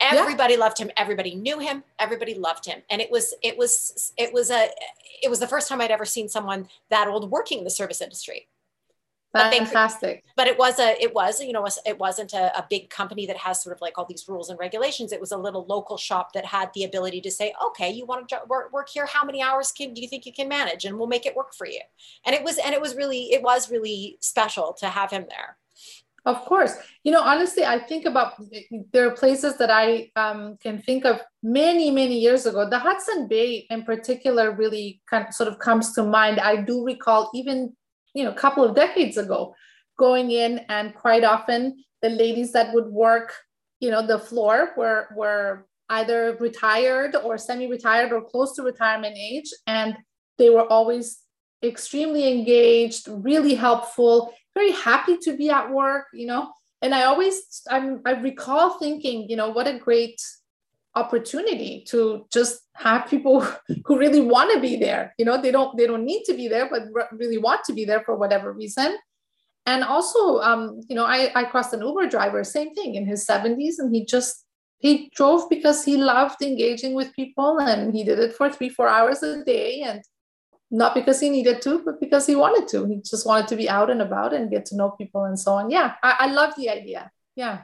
Everybody 0.00 0.54
yeah. 0.54 0.60
loved 0.60 0.78
him. 0.78 0.90
Everybody 0.96 1.36
knew 1.36 1.60
him. 1.60 1.84
Everybody 2.00 2.34
loved 2.34 2.66
him. 2.66 2.82
And 2.90 3.00
it 3.00 3.10
was, 3.12 3.34
it 3.42 3.56
was, 3.56 4.12
it 4.16 4.32
was 4.32 4.50
a, 4.50 4.70
it 5.22 5.28
was 5.30 5.38
the 5.38 5.46
first 5.46 5.68
time 5.68 5.80
I'd 5.80 5.90
ever 5.90 6.04
seen 6.04 6.28
someone 6.28 6.68
that 6.90 7.06
old 7.06 7.30
working 7.30 7.58
in 7.58 7.64
the 7.64 7.70
service 7.70 8.00
industry. 8.00 8.48
But 9.32 9.52
Fantastic. 9.52 10.24
They, 10.24 10.32
but 10.36 10.46
it 10.46 10.58
was 10.58 10.78
a, 10.78 10.96
it 11.02 11.14
was, 11.14 11.40
you 11.40 11.52
know, 11.52 11.66
it 11.84 11.98
wasn't 11.98 12.32
a, 12.32 12.56
a, 12.56 12.66
big 12.70 12.88
company 12.88 13.26
that 13.26 13.36
has 13.36 13.62
sort 13.62 13.76
of 13.76 13.82
like 13.82 13.98
all 13.98 14.06
these 14.06 14.24
rules 14.26 14.48
and 14.48 14.58
regulations. 14.58 15.12
It 15.12 15.20
was 15.20 15.32
a 15.32 15.36
little 15.36 15.66
local 15.68 15.98
shop 15.98 16.32
that 16.32 16.46
had 16.46 16.70
the 16.74 16.84
ability 16.84 17.20
to 17.20 17.30
say, 17.30 17.52
okay, 17.66 17.90
you 17.90 18.06
want 18.06 18.26
to 18.30 18.40
work, 18.48 18.72
work 18.72 18.88
here? 18.88 19.04
How 19.04 19.24
many 19.24 19.42
hours 19.42 19.70
can, 19.70 19.92
do 19.92 20.00
you 20.00 20.08
think 20.08 20.24
you 20.24 20.32
can 20.32 20.48
manage? 20.48 20.86
And 20.86 20.96
we'll 20.96 21.08
make 21.08 21.26
it 21.26 21.36
work 21.36 21.54
for 21.54 21.66
you. 21.66 21.80
And 22.24 22.34
it 22.34 22.42
was, 22.42 22.56
and 22.56 22.74
it 22.74 22.80
was 22.80 22.96
really, 22.96 23.32
it 23.32 23.42
was 23.42 23.70
really 23.70 24.16
special 24.20 24.74
to 24.80 24.86
have 24.86 25.10
him 25.10 25.26
there. 25.28 25.58
Of 26.24 26.44
course. 26.44 26.74
You 27.04 27.12
know, 27.12 27.22
honestly, 27.22 27.64
I 27.64 27.78
think 27.78 28.04
about 28.04 28.34
there 28.92 29.08
are 29.08 29.12
places 29.12 29.56
that 29.58 29.70
I 29.70 30.10
um, 30.16 30.58
can 30.62 30.80
think 30.82 31.06
of 31.06 31.20
many, 31.42 31.90
many 31.90 32.18
years 32.18 32.44
ago. 32.44 32.68
The 32.68 32.78
Hudson 32.78 33.28
Bay, 33.28 33.66
in 33.70 33.84
particular, 33.84 34.52
really 34.52 35.00
kind 35.08 35.26
of 35.26 35.34
sort 35.34 35.48
of 35.48 35.58
comes 35.58 35.94
to 35.94 36.02
mind. 36.02 36.38
I 36.38 36.56
do 36.56 36.84
recall 36.84 37.30
even 37.34 37.74
you 38.18 38.24
know, 38.24 38.32
a 38.32 38.34
couple 38.34 38.64
of 38.64 38.74
decades 38.74 39.16
ago, 39.16 39.54
going 39.96 40.32
in 40.32 40.58
and 40.68 40.92
quite 40.94 41.22
often 41.22 41.84
the 42.02 42.08
ladies 42.08 42.50
that 42.52 42.74
would 42.74 42.86
work, 42.86 43.32
you 43.78 43.90
know, 43.92 44.04
the 44.04 44.18
floor 44.18 44.70
were 44.76 45.06
were 45.14 45.66
either 45.90 46.36
retired 46.40 47.14
or 47.16 47.38
semi-retired 47.38 48.12
or 48.12 48.20
close 48.20 48.54
to 48.54 48.62
retirement 48.62 49.16
age, 49.16 49.50
and 49.68 49.96
they 50.36 50.50
were 50.50 50.66
always 50.66 51.18
extremely 51.62 52.24
engaged, 52.30 53.08
really 53.08 53.54
helpful, 53.54 54.34
very 54.54 54.72
happy 54.72 55.16
to 55.16 55.36
be 55.36 55.48
at 55.48 55.70
work, 55.70 56.06
you 56.12 56.26
know. 56.26 56.50
And 56.82 56.94
I 56.94 57.04
always 57.04 57.62
I'm, 57.70 58.02
I 58.04 58.12
recall 58.12 58.78
thinking, 58.78 59.30
you 59.30 59.36
know, 59.36 59.50
what 59.50 59.68
a 59.68 59.78
great 59.78 60.20
opportunity 60.94 61.84
to 61.88 62.26
just 62.32 62.60
have 62.74 63.08
people 63.08 63.40
who 63.84 63.98
really 63.98 64.20
want 64.20 64.52
to 64.52 64.60
be 64.60 64.76
there. 64.76 65.14
You 65.18 65.24
know 65.24 65.40
they 65.40 65.50
don't 65.50 65.76
they 65.76 65.86
don't 65.86 66.04
need 66.04 66.24
to 66.24 66.34
be 66.34 66.48
there 66.48 66.68
but 66.68 66.82
really 67.12 67.38
want 67.38 67.64
to 67.64 67.72
be 67.72 67.84
there 67.84 68.02
for 68.04 68.16
whatever 68.16 68.52
reason. 68.52 68.96
And 69.66 69.84
also 69.84 70.38
um, 70.40 70.80
you 70.88 70.96
know 70.96 71.04
I, 71.04 71.30
I 71.34 71.44
crossed 71.44 71.74
an 71.74 71.82
uber 71.82 72.08
driver 72.08 72.42
same 72.44 72.74
thing 72.74 72.94
in 72.94 73.06
his 73.06 73.26
70s 73.26 73.74
and 73.78 73.94
he 73.94 74.04
just 74.04 74.44
he 74.78 75.10
drove 75.14 75.50
because 75.50 75.84
he 75.84 75.96
loved 75.96 76.40
engaging 76.40 76.94
with 76.94 77.14
people 77.14 77.58
and 77.58 77.92
he 77.92 78.04
did 78.04 78.18
it 78.18 78.34
for 78.34 78.50
three 78.50 78.68
four 78.68 78.88
hours 78.88 79.22
a 79.22 79.44
day 79.44 79.82
and 79.82 80.02
not 80.70 80.94
because 80.94 81.18
he 81.20 81.30
needed 81.30 81.60
to 81.62 81.82
but 81.84 82.00
because 82.00 82.26
he 82.26 82.34
wanted 82.34 82.68
to. 82.68 82.86
He 82.86 82.96
just 82.98 83.26
wanted 83.26 83.48
to 83.48 83.56
be 83.56 83.68
out 83.68 83.90
and 83.90 84.02
about 84.02 84.32
and 84.32 84.50
get 84.50 84.66
to 84.66 84.76
know 84.76 84.90
people 84.90 85.24
and 85.24 85.38
so 85.38 85.52
on. 85.52 85.70
Yeah 85.70 85.94
i, 86.02 86.14
I 86.20 86.26
love 86.32 86.54
the 86.56 86.70
idea. 86.70 87.10
Yeah. 87.36 87.62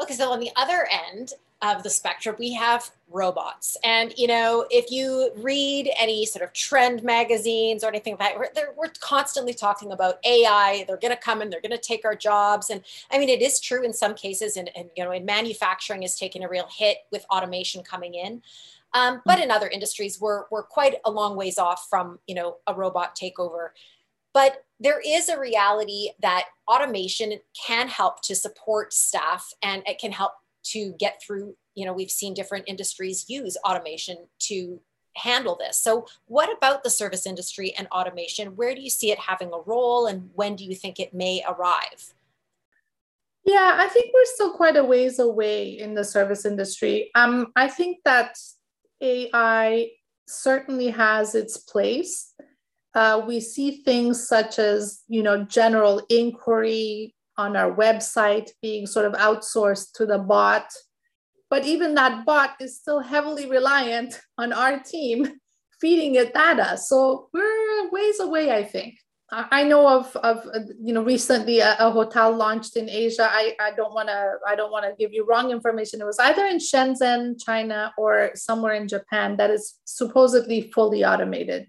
Okay 0.00 0.14
so 0.14 0.30
on 0.32 0.40
the 0.40 0.50
other 0.56 0.86
end 1.08 1.32
of 1.64 1.82
the 1.82 1.90
spectrum, 1.90 2.36
we 2.38 2.52
have 2.52 2.90
robots. 3.08 3.76
And, 3.82 4.12
you 4.18 4.26
know, 4.26 4.66
if 4.70 4.90
you 4.90 5.30
read 5.36 5.90
any 5.98 6.26
sort 6.26 6.44
of 6.44 6.52
trend 6.52 7.02
magazines 7.02 7.82
or 7.82 7.88
anything 7.88 8.16
like 8.18 8.36
that, 8.36 8.38
we're, 8.38 8.74
we're 8.76 8.92
constantly 9.00 9.54
talking 9.54 9.92
about 9.92 10.24
AI. 10.26 10.84
They're 10.86 10.98
going 10.98 11.14
to 11.14 11.20
come 11.20 11.40
and 11.40 11.50
they're 11.50 11.62
going 11.62 11.70
to 11.70 11.78
take 11.78 12.04
our 12.04 12.14
jobs. 12.14 12.68
And 12.68 12.82
I 13.10 13.18
mean, 13.18 13.30
it 13.30 13.40
is 13.40 13.60
true 13.60 13.82
in 13.82 13.94
some 13.94 14.14
cases, 14.14 14.56
and, 14.56 14.70
and 14.76 14.90
you 14.96 15.04
know, 15.04 15.12
in 15.12 15.24
manufacturing 15.24 16.02
is 16.02 16.18
taking 16.18 16.44
a 16.44 16.48
real 16.48 16.68
hit 16.70 16.98
with 17.10 17.24
automation 17.30 17.82
coming 17.82 18.14
in. 18.14 18.42
Um, 18.92 19.22
but 19.24 19.40
in 19.40 19.50
other 19.50 19.68
industries, 19.68 20.20
we're, 20.20 20.44
we're 20.50 20.62
quite 20.62 20.96
a 21.04 21.10
long 21.10 21.34
ways 21.34 21.58
off 21.58 21.88
from, 21.88 22.18
you 22.26 22.34
know, 22.34 22.58
a 22.66 22.74
robot 22.74 23.16
takeover. 23.16 23.68
But 24.32 24.64
there 24.80 25.00
is 25.04 25.28
a 25.28 25.38
reality 25.38 26.10
that 26.20 26.44
automation 26.68 27.38
can 27.66 27.88
help 27.88 28.22
to 28.22 28.34
support 28.34 28.92
staff 28.92 29.52
and 29.62 29.82
it 29.86 29.98
can 29.98 30.12
help 30.12 30.32
to 30.64 30.94
get 30.98 31.20
through 31.22 31.56
you 31.74 31.84
know 31.84 31.92
we've 31.92 32.10
seen 32.10 32.34
different 32.34 32.64
industries 32.68 33.28
use 33.28 33.56
automation 33.64 34.16
to 34.38 34.80
handle 35.16 35.56
this. 35.56 35.78
So 35.78 36.06
what 36.26 36.54
about 36.56 36.82
the 36.82 36.90
service 36.90 37.24
industry 37.24 37.72
and 37.78 37.86
automation? 37.92 38.56
Where 38.56 38.74
do 38.74 38.80
you 38.80 38.90
see 38.90 39.12
it 39.12 39.18
having 39.20 39.52
a 39.52 39.60
role 39.60 40.06
and 40.06 40.30
when 40.34 40.56
do 40.56 40.64
you 40.64 40.74
think 40.74 40.98
it 40.98 41.14
may 41.14 41.42
arrive? 41.48 42.14
Yeah 43.44 43.76
i 43.78 43.88
think 43.88 44.06
we're 44.14 44.34
still 44.34 44.54
quite 44.54 44.76
a 44.76 44.82
ways 44.82 45.18
away 45.18 45.78
in 45.78 45.94
the 45.94 46.04
service 46.04 46.44
industry. 46.44 47.10
Um, 47.14 47.52
i 47.56 47.68
think 47.68 47.98
that 48.04 48.38
ai 49.00 49.90
certainly 50.26 50.88
has 50.88 51.34
its 51.34 51.58
place. 51.58 52.32
Uh, 52.94 53.22
we 53.26 53.40
see 53.40 53.82
things 53.82 54.26
such 54.28 54.58
as 54.58 55.02
you 55.08 55.22
know 55.22 55.44
general 55.44 56.00
inquiry 56.08 57.13
on 57.36 57.56
our 57.56 57.74
website 57.74 58.50
being 58.62 58.86
sort 58.86 59.06
of 59.06 59.12
outsourced 59.14 59.92
to 59.94 60.06
the 60.06 60.18
bot. 60.18 60.72
But 61.50 61.64
even 61.64 61.94
that 61.94 62.24
bot 62.24 62.56
is 62.60 62.78
still 62.78 63.00
heavily 63.00 63.48
reliant 63.48 64.20
on 64.38 64.52
our 64.52 64.80
team 64.80 65.40
feeding 65.80 66.14
it 66.14 66.32
data. 66.32 66.76
So 66.78 67.28
we're 67.32 67.90
ways 67.90 68.20
away, 68.20 68.50
I 68.50 68.64
think. 68.64 68.94
I 69.30 69.64
know 69.64 69.88
of, 69.88 70.14
of 70.16 70.46
you 70.80 70.92
know 70.92 71.02
recently 71.02 71.58
a, 71.58 71.76
a 71.80 71.90
hotel 71.90 72.36
launched 72.36 72.76
in 72.76 72.88
Asia. 72.88 73.28
I, 73.28 73.56
I 73.60 73.72
don't 73.72 73.92
want 73.92 74.08
to 74.08 74.34
I 74.46 74.54
don't 74.54 74.70
want 74.70 74.84
to 74.84 74.94
give 74.96 75.12
you 75.12 75.26
wrong 75.26 75.50
information. 75.50 76.00
It 76.00 76.04
was 76.04 76.18
either 76.18 76.46
in 76.46 76.58
Shenzhen, 76.58 77.42
China, 77.42 77.92
or 77.98 78.30
somewhere 78.34 78.74
in 78.74 78.86
Japan 78.86 79.36
that 79.38 79.50
is 79.50 79.80
supposedly 79.84 80.70
fully 80.72 81.04
automated. 81.04 81.66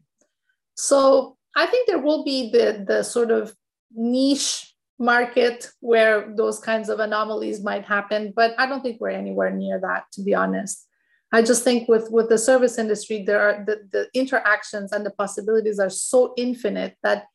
So 0.76 1.38
I 1.56 1.66
think 1.66 1.88
there 1.88 2.00
will 2.00 2.24
be 2.24 2.52
the 2.52 2.86
the 2.88 3.04
sort 3.04 3.32
of 3.32 3.56
niche 3.96 4.75
market 5.00 5.70
where 5.82 6.34
those 6.36 6.60
kinds 6.60 6.90
of 6.90 7.00
anomalies 7.00 7.62
might 7.64 7.84
happen 7.84 8.32
but 8.36 8.56
i 8.58 8.66
don't 8.66 8.82
think 8.82 9.00
we're 9.02 9.10
anywhere 9.10 9.52
near 9.52 9.80
that 9.80 10.06
to 10.12 10.22
be 10.22 10.34
honest. 10.34 10.88
I 11.34 11.42
just 11.42 11.64
think 11.66 11.90
with 11.90 12.10
with 12.12 12.30
the 12.30 12.38
service 12.38 12.78
industry 12.78 13.24
there 13.24 13.42
are 13.42 13.66
the, 13.66 13.82
the 13.92 14.08
interactions 14.14 14.94
and 14.94 15.06
the 15.06 15.12
possibilities 15.12 15.80
are 15.80 15.90
so 15.90 16.34
infinite 16.38 16.96
that 17.04 17.26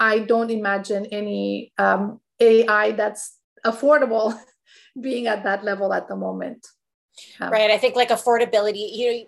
i 0.00 0.18
don't 0.18 0.50
imagine 0.50 1.06
any 1.06 1.72
um, 1.78 2.20
ai 2.40 2.92
that's 2.92 3.38
affordable 3.64 4.36
being 5.00 5.28
at 5.28 5.44
that 5.44 5.62
level 5.62 5.92
at 5.92 6.08
the 6.08 6.16
moment. 6.16 6.66
Um, 7.40 7.52
right 7.52 7.70
i 7.70 7.78
think 7.78 7.94
like 7.94 8.08
affordability 8.08 8.88
you 8.92 9.06
know 9.12 9.24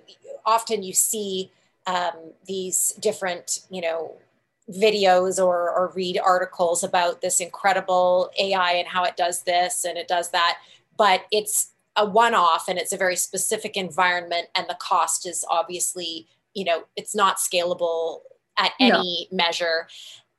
often 0.47 0.83
you 0.83 0.95
see 0.95 1.53
um, 1.87 2.33
these 2.47 2.93
different 2.99 3.61
you 3.71 3.83
know 3.83 4.17
videos 4.70 5.38
or, 5.38 5.70
or 5.70 5.92
read 5.94 6.18
articles 6.18 6.83
about 6.83 7.20
this 7.20 7.40
incredible 7.40 8.31
AI 8.38 8.72
and 8.72 8.88
how 8.88 9.05
it 9.05 9.16
does 9.16 9.42
this 9.42 9.85
and 9.85 9.98
it 9.98 10.09
does 10.09 10.31
that. 10.31 10.59
But 10.96 11.22
it's 11.31 11.72
a 11.96 12.07
one 12.07 12.35
off 12.35 12.68
and 12.68 12.79
it's 12.79 12.92
a 12.92 12.96
very 12.96 13.16
specific 13.16 13.77
environment, 13.77 14.48
and 14.57 14.66
the 14.68 14.77
cost 14.81 15.27
is 15.27 15.44
obviously, 15.48 16.27
you 16.55 16.64
know, 16.64 16.85
it's 16.96 17.14
not 17.14 17.37
scalable 17.37 18.20
at 18.59 18.72
any 18.81 19.29
no. 19.31 19.37
measure. 19.37 19.88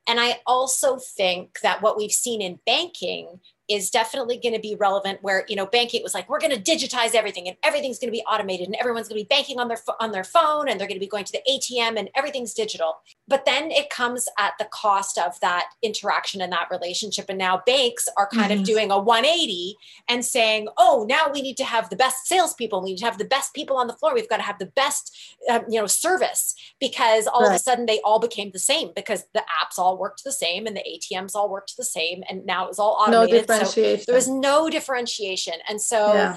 And 0.08 0.20
I 0.20 0.40
also 0.46 0.98
think 0.98 1.60
that 1.60 1.82
what 1.82 1.96
we've 1.96 2.12
seen 2.12 2.40
in 2.40 2.60
banking 2.64 3.40
is 3.68 3.90
definitely 3.90 4.38
going 4.38 4.54
to 4.54 4.60
be 4.60 4.76
relevant 4.76 5.20
where 5.22 5.44
you 5.48 5.56
know 5.56 5.66
banking 5.66 6.00
was 6.02 6.14
like 6.14 6.28
we're 6.28 6.38
going 6.38 6.54
to 6.54 6.60
digitize 6.60 7.14
everything 7.14 7.48
and 7.48 7.56
everything's 7.64 7.98
going 7.98 8.06
to 8.06 8.16
be 8.16 8.22
automated 8.22 8.66
and 8.66 8.76
everyone's 8.76 9.08
going 9.08 9.20
to 9.20 9.24
be 9.24 9.34
banking 9.34 9.58
on 9.58 9.66
their 9.66 9.78
on 9.98 10.12
their 10.12 10.22
phone 10.22 10.68
and 10.68 10.78
they're 10.78 10.86
going 10.86 11.00
to 11.00 11.04
be 11.04 11.08
going 11.08 11.24
to 11.24 11.32
the 11.32 11.42
ATM 11.50 11.98
and 11.98 12.08
everything's 12.14 12.54
digital 12.54 12.98
but 13.28 13.44
then 13.44 13.70
it 13.70 13.90
comes 13.90 14.28
at 14.38 14.52
the 14.58 14.66
cost 14.66 15.18
of 15.18 15.38
that 15.40 15.66
interaction 15.82 16.40
and 16.40 16.52
that 16.52 16.68
relationship 16.70 17.26
and 17.28 17.38
now 17.38 17.62
banks 17.66 18.08
are 18.16 18.28
kind 18.28 18.50
mm-hmm. 18.50 18.60
of 18.60 18.66
doing 18.66 18.90
a 18.90 18.98
180 18.98 19.76
and 20.08 20.24
saying 20.24 20.68
oh 20.78 21.04
now 21.08 21.30
we 21.32 21.42
need 21.42 21.56
to 21.56 21.64
have 21.64 21.88
the 21.90 21.96
best 21.96 22.26
salespeople 22.26 22.82
we 22.82 22.90
need 22.90 22.98
to 22.98 23.04
have 23.04 23.18
the 23.18 23.24
best 23.24 23.54
people 23.54 23.76
on 23.76 23.86
the 23.86 23.94
floor 23.94 24.14
we've 24.14 24.28
got 24.28 24.38
to 24.38 24.42
have 24.42 24.58
the 24.58 24.66
best 24.66 25.16
um, 25.50 25.62
you 25.68 25.80
know 25.80 25.86
service 25.86 26.54
because 26.80 27.26
all 27.26 27.42
right. 27.42 27.50
of 27.50 27.54
a 27.54 27.58
sudden 27.58 27.86
they 27.86 28.00
all 28.04 28.18
became 28.18 28.50
the 28.52 28.58
same 28.58 28.90
because 28.94 29.24
the 29.34 29.40
apps 29.40 29.78
all 29.78 29.98
worked 29.98 30.24
the 30.24 30.32
same 30.32 30.66
and 30.66 30.76
the 30.76 30.82
ATMs 30.82 31.34
all 31.34 31.50
worked 31.50 31.76
the 31.76 31.84
same 31.84 32.22
and 32.28 32.44
now 32.46 32.64
it 32.64 32.68
was 32.68 32.78
all 32.78 32.96
automated 33.00 33.34
no 33.34 33.40
differentiation. 33.40 33.98
So 34.00 34.04
there 34.06 34.14
was 34.14 34.28
no 34.28 34.70
differentiation. 34.70 35.54
And 35.68 35.80
so, 35.80 36.14
yeah. 36.14 36.36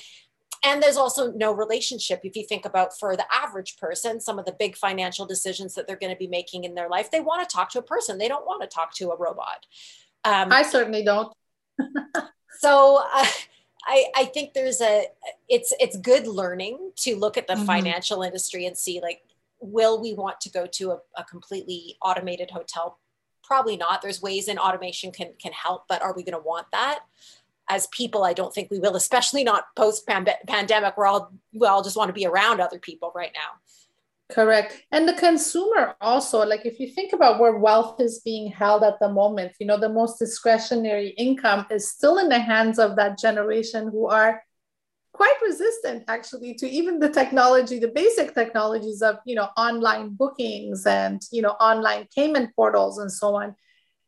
And 0.63 0.81
there's 0.83 0.97
also 0.97 1.31
no 1.31 1.51
relationship. 1.51 2.21
If 2.23 2.35
you 2.35 2.43
think 2.43 2.65
about 2.65 2.97
for 2.97 3.15
the 3.15 3.25
average 3.33 3.77
person, 3.77 4.19
some 4.19 4.39
of 4.39 4.45
the 4.45 4.55
big 4.57 4.75
financial 4.75 5.25
decisions 5.25 5.73
that 5.75 5.87
they're 5.87 5.95
going 5.95 6.13
to 6.13 6.19
be 6.19 6.27
making 6.27 6.63
in 6.63 6.75
their 6.75 6.89
life, 6.89 7.11
they 7.11 7.21
want 7.21 7.47
to 7.47 7.53
talk 7.53 7.69
to 7.71 7.79
a 7.79 7.83
person. 7.83 8.17
They 8.17 8.27
don't 8.27 8.45
want 8.45 8.61
to 8.61 8.67
talk 8.67 8.93
to 8.95 9.11
a 9.11 9.17
robot. 9.17 9.65
Um, 10.25 10.51
I 10.51 10.63
certainly 10.63 11.03
don't. 11.03 11.33
so 12.59 13.01
uh, 13.13 13.25
I, 13.85 14.05
I 14.15 14.25
think 14.25 14.53
there's 14.53 14.81
a 14.81 15.05
it's 15.47 15.73
it's 15.79 15.97
good 15.97 16.27
learning 16.27 16.91
to 16.97 17.15
look 17.15 17.37
at 17.37 17.47
the 17.47 17.53
mm-hmm. 17.53 17.65
financial 17.65 18.21
industry 18.21 18.65
and 18.65 18.77
see 18.77 18.99
like 19.01 19.21
will 19.59 20.01
we 20.01 20.13
want 20.13 20.39
to 20.41 20.49
go 20.49 20.65
to 20.65 20.91
a, 20.91 20.99
a 21.17 21.23
completely 21.23 21.97
automated 22.01 22.51
hotel 22.51 22.99
probably 23.43 23.77
not 23.77 24.01
there's 24.01 24.21
ways 24.21 24.47
in 24.47 24.57
automation 24.57 25.11
can 25.11 25.33
can 25.41 25.51
help 25.51 25.85
but 25.87 26.01
are 26.01 26.13
we 26.13 26.23
going 26.23 26.37
to 26.37 26.47
want 26.47 26.67
that 26.71 26.99
as 27.69 27.87
people 27.87 28.23
i 28.23 28.33
don't 28.33 28.53
think 28.53 28.69
we 28.69 28.79
will 28.79 28.95
especially 28.95 29.43
not 29.43 29.65
post 29.75 30.07
pandemic 30.07 30.97
we're 30.97 31.05
all 31.05 31.31
we 31.53 31.67
all 31.67 31.83
just 31.83 31.95
want 31.95 32.09
to 32.09 32.13
be 32.13 32.25
around 32.25 32.59
other 32.59 32.79
people 32.79 33.11
right 33.15 33.31
now. 33.33 33.59
Correct. 34.31 34.83
And 34.91 35.07
the 35.07 35.13
consumer 35.13 35.95
also 36.01 36.45
like 36.45 36.63
if 36.63 36.79
you 36.79 36.87
think 36.89 37.13
about 37.13 37.39
where 37.39 37.57
wealth 37.57 37.99
is 37.99 38.19
being 38.19 38.51
held 38.51 38.83
at 38.83 38.99
the 38.99 39.09
moment 39.09 39.53
you 39.59 39.65
know 39.65 39.79
the 39.79 39.89
most 39.89 40.19
discretionary 40.19 41.09
income 41.17 41.65
is 41.71 41.89
still 41.89 42.19
in 42.19 42.29
the 42.29 42.39
hands 42.39 42.77
of 42.77 42.95
that 42.97 43.17
generation 43.17 43.89
who 43.89 44.05
are 44.07 44.43
quite 45.13 45.33
resistant 45.41 46.03
actually 46.07 46.53
to 46.53 46.69
even 46.69 46.99
the 46.99 47.09
technology 47.09 47.79
the 47.79 47.87
basic 47.87 48.35
technologies 48.35 49.01
of 49.01 49.17
you 49.25 49.33
know 49.33 49.49
online 49.57 50.09
bookings 50.09 50.85
and 50.85 51.23
you 51.31 51.41
know 51.41 51.55
online 51.59 52.07
payment 52.15 52.55
portals 52.55 52.99
and 52.99 53.11
so 53.11 53.35
on. 53.35 53.55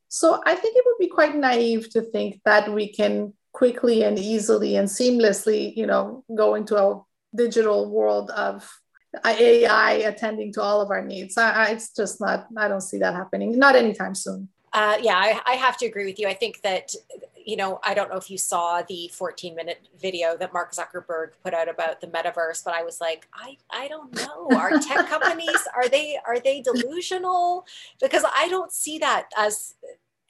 So 0.08 0.39
i 0.45 0.54
think 0.54 0.78
it 0.78 0.84
would 0.86 1.00
be 1.00 1.08
quite 1.08 1.36
naive 1.36 1.89
to 1.93 2.02
think 2.02 2.41
that 2.45 2.71
we 2.71 2.93
can 2.93 3.34
quickly 3.53 4.03
and 4.03 4.17
easily 4.17 4.75
and 4.75 4.87
seamlessly 4.87 5.75
you 5.75 5.85
know 5.85 6.23
go 6.35 6.55
into 6.55 6.77
a 6.77 7.01
digital 7.35 7.89
world 7.89 8.29
of 8.31 8.81
AI 9.25 9.93
attending 9.93 10.53
to 10.53 10.61
all 10.61 10.81
of 10.81 10.89
our 10.89 11.03
needs. 11.03 11.37
I, 11.37 11.51
I, 11.51 11.65
it's 11.71 11.93
just 11.93 12.21
not, 12.21 12.47
I 12.55 12.67
don't 12.67 12.81
see 12.81 12.97
that 12.99 13.13
happening, 13.13 13.57
not 13.57 13.75
anytime 13.75 14.15
soon. 14.15 14.49
Uh, 14.73 14.97
yeah, 15.01 15.17
I, 15.17 15.41
I, 15.45 15.53
have 15.55 15.75
to 15.77 15.85
agree 15.85 16.05
with 16.05 16.17
you. 16.17 16.29
I 16.29 16.33
think 16.33 16.61
that, 16.61 16.93
you 17.35 17.57
know, 17.57 17.81
I 17.83 17.93
don't 17.93 18.09
know 18.09 18.15
if 18.15 18.31
you 18.31 18.37
saw 18.37 18.81
the 18.83 19.09
14 19.09 19.53
minute 19.53 19.89
video 19.99 20.37
that 20.37 20.53
Mark 20.53 20.71
Zuckerberg 20.71 21.31
put 21.43 21.53
out 21.53 21.67
about 21.67 21.99
the 21.99 22.07
metaverse, 22.07 22.63
but 22.63 22.73
I 22.73 22.81
was 22.83 23.01
like, 23.01 23.27
I, 23.33 23.57
I 23.69 23.89
don't 23.89 24.15
know. 24.15 24.47
Are 24.57 24.79
tech 24.79 25.07
companies, 25.09 25.67
are 25.75 25.89
they, 25.89 26.17
are 26.25 26.39
they 26.39 26.61
delusional? 26.61 27.65
Because 27.99 28.23
I 28.33 28.47
don't 28.47 28.71
see 28.71 28.97
that 28.99 29.29
as 29.37 29.75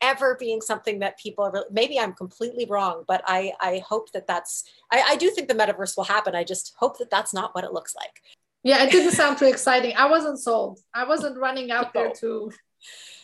ever 0.01 0.35
being 0.39 0.61
something 0.61 0.99
that 0.99 1.19
people 1.19 1.43
are, 1.43 1.65
maybe 1.71 1.99
I'm 1.99 2.13
completely 2.13 2.65
wrong, 2.65 3.03
but 3.07 3.21
I, 3.25 3.53
I 3.59 3.83
hope 3.87 4.11
that 4.11 4.27
that's, 4.27 4.63
I, 4.91 5.03
I 5.09 5.15
do 5.15 5.29
think 5.29 5.47
the 5.47 5.53
metaverse 5.53 5.95
will 5.95 6.03
happen. 6.03 6.35
I 6.35 6.43
just 6.43 6.75
hope 6.77 6.97
that 6.99 7.09
that's 7.09 7.33
not 7.33 7.55
what 7.55 7.63
it 7.63 7.73
looks 7.73 7.95
like. 7.95 8.21
Yeah, 8.63 8.83
it 8.83 8.91
didn't 8.91 9.13
sound 9.13 9.37
too 9.37 9.45
exciting. 9.45 9.95
I 9.95 10.09
wasn't 10.09 10.39
sold. 10.39 10.79
I 10.93 11.05
wasn't 11.05 11.37
running 11.37 11.71
out 11.71 11.93
there 11.93 12.11
to, 12.19 12.51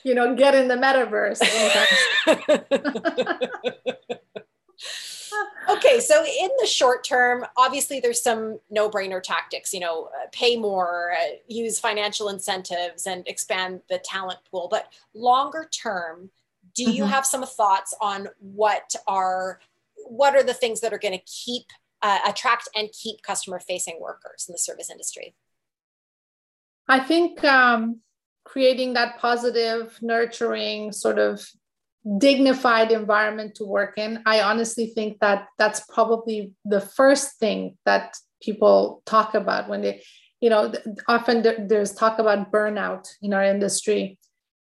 you 0.03 0.15
know, 0.15 0.35
get 0.35 0.55
in 0.55 0.67
the 0.67 0.75
metaverse. 0.75 1.41
okay, 5.69 5.99
so 5.99 6.23
in 6.23 6.49
the 6.59 6.65
short 6.65 7.03
term, 7.03 7.45
obviously 7.55 7.99
there's 7.99 8.21
some 8.21 8.59
no-brainer 8.71 9.21
tactics. 9.21 9.73
You 9.73 9.81
know, 9.81 10.05
uh, 10.05 10.27
pay 10.31 10.57
more, 10.57 11.13
uh, 11.13 11.35
use 11.47 11.79
financial 11.79 12.29
incentives, 12.29 13.05
and 13.05 13.27
expand 13.27 13.81
the 13.89 13.99
talent 13.99 14.39
pool. 14.49 14.67
But 14.71 14.91
longer 15.13 15.69
term, 15.71 16.31
do 16.77 16.91
you 16.91 17.03
mm-hmm. 17.03 17.11
have 17.11 17.25
some 17.25 17.43
thoughts 17.45 17.93
on 17.99 18.29
what 18.39 18.93
are 19.07 19.59
what 20.09 20.35
are 20.35 20.43
the 20.43 20.53
things 20.53 20.79
that 20.81 20.93
are 20.93 20.99
going 20.99 21.17
to 21.17 21.25
keep 21.25 21.65
uh, 22.01 22.19
attract 22.25 22.69
and 22.75 22.89
keep 22.91 23.21
customer 23.23 23.59
facing 23.59 23.99
workers 23.99 24.45
in 24.47 24.53
the 24.53 24.59
service 24.59 24.89
industry? 24.89 25.35
I 26.87 26.99
think 27.01 27.43
um, 27.43 27.99
creating 28.45 28.93
that 28.93 29.19
positive, 29.19 29.97
nurturing, 30.01 30.93
sort 30.93 31.19
of 31.19 31.45
dignified 32.17 32.91
environment 32.91 33.55
to 33.55 33.65
work 33.65 33.97
in, 33.97 34.21
I 34.25 34.41
honestly 34.41 34.87
think 34.87 35.19
that 35.19 35.47
that's 35.57 35.81
probably 35.89 36.53
the 36.63 36.79
first 36.79 37.37
thing 37.39 37.77
that 37.85 38.15
people 38.41 39.01
talk 39.05 39.33
about 39.33 39.67
when 39.67 39.81
they, 39.81 40.03
you 40.39 40.49
know, 40.49 40.71
often 41.07 41.67
there's 41.67 41.93
talk 41.93 42.19
about 42.19 42.51
burnout 42.51 43.09
in 43.21 43.33
our 43.33 43.43
industry. 43.43 44.17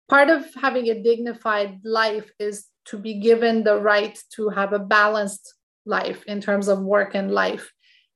Part 0.09 0.29
of 0.31 0.47
having 0.55 0.89
a 0.89 1.03
dignified 1.03 1.81
life 1.85 2.31
is 2.39 2.67
to 2.87 2.99
be 2.99 3.15
given 3.15 3.65
the 3.65 3.79
right 3.81 4.19
to 4.37 4.51
have 4.51 4.73
a 4.73 4.79
balanced 4.79 5.55
life 5.87 6.23
in 6.27 6.41
terms 6.41 6.69
of 6.69 6.81
work 6.81 7.15
and 7.15 7.31
life. 7.31 7.73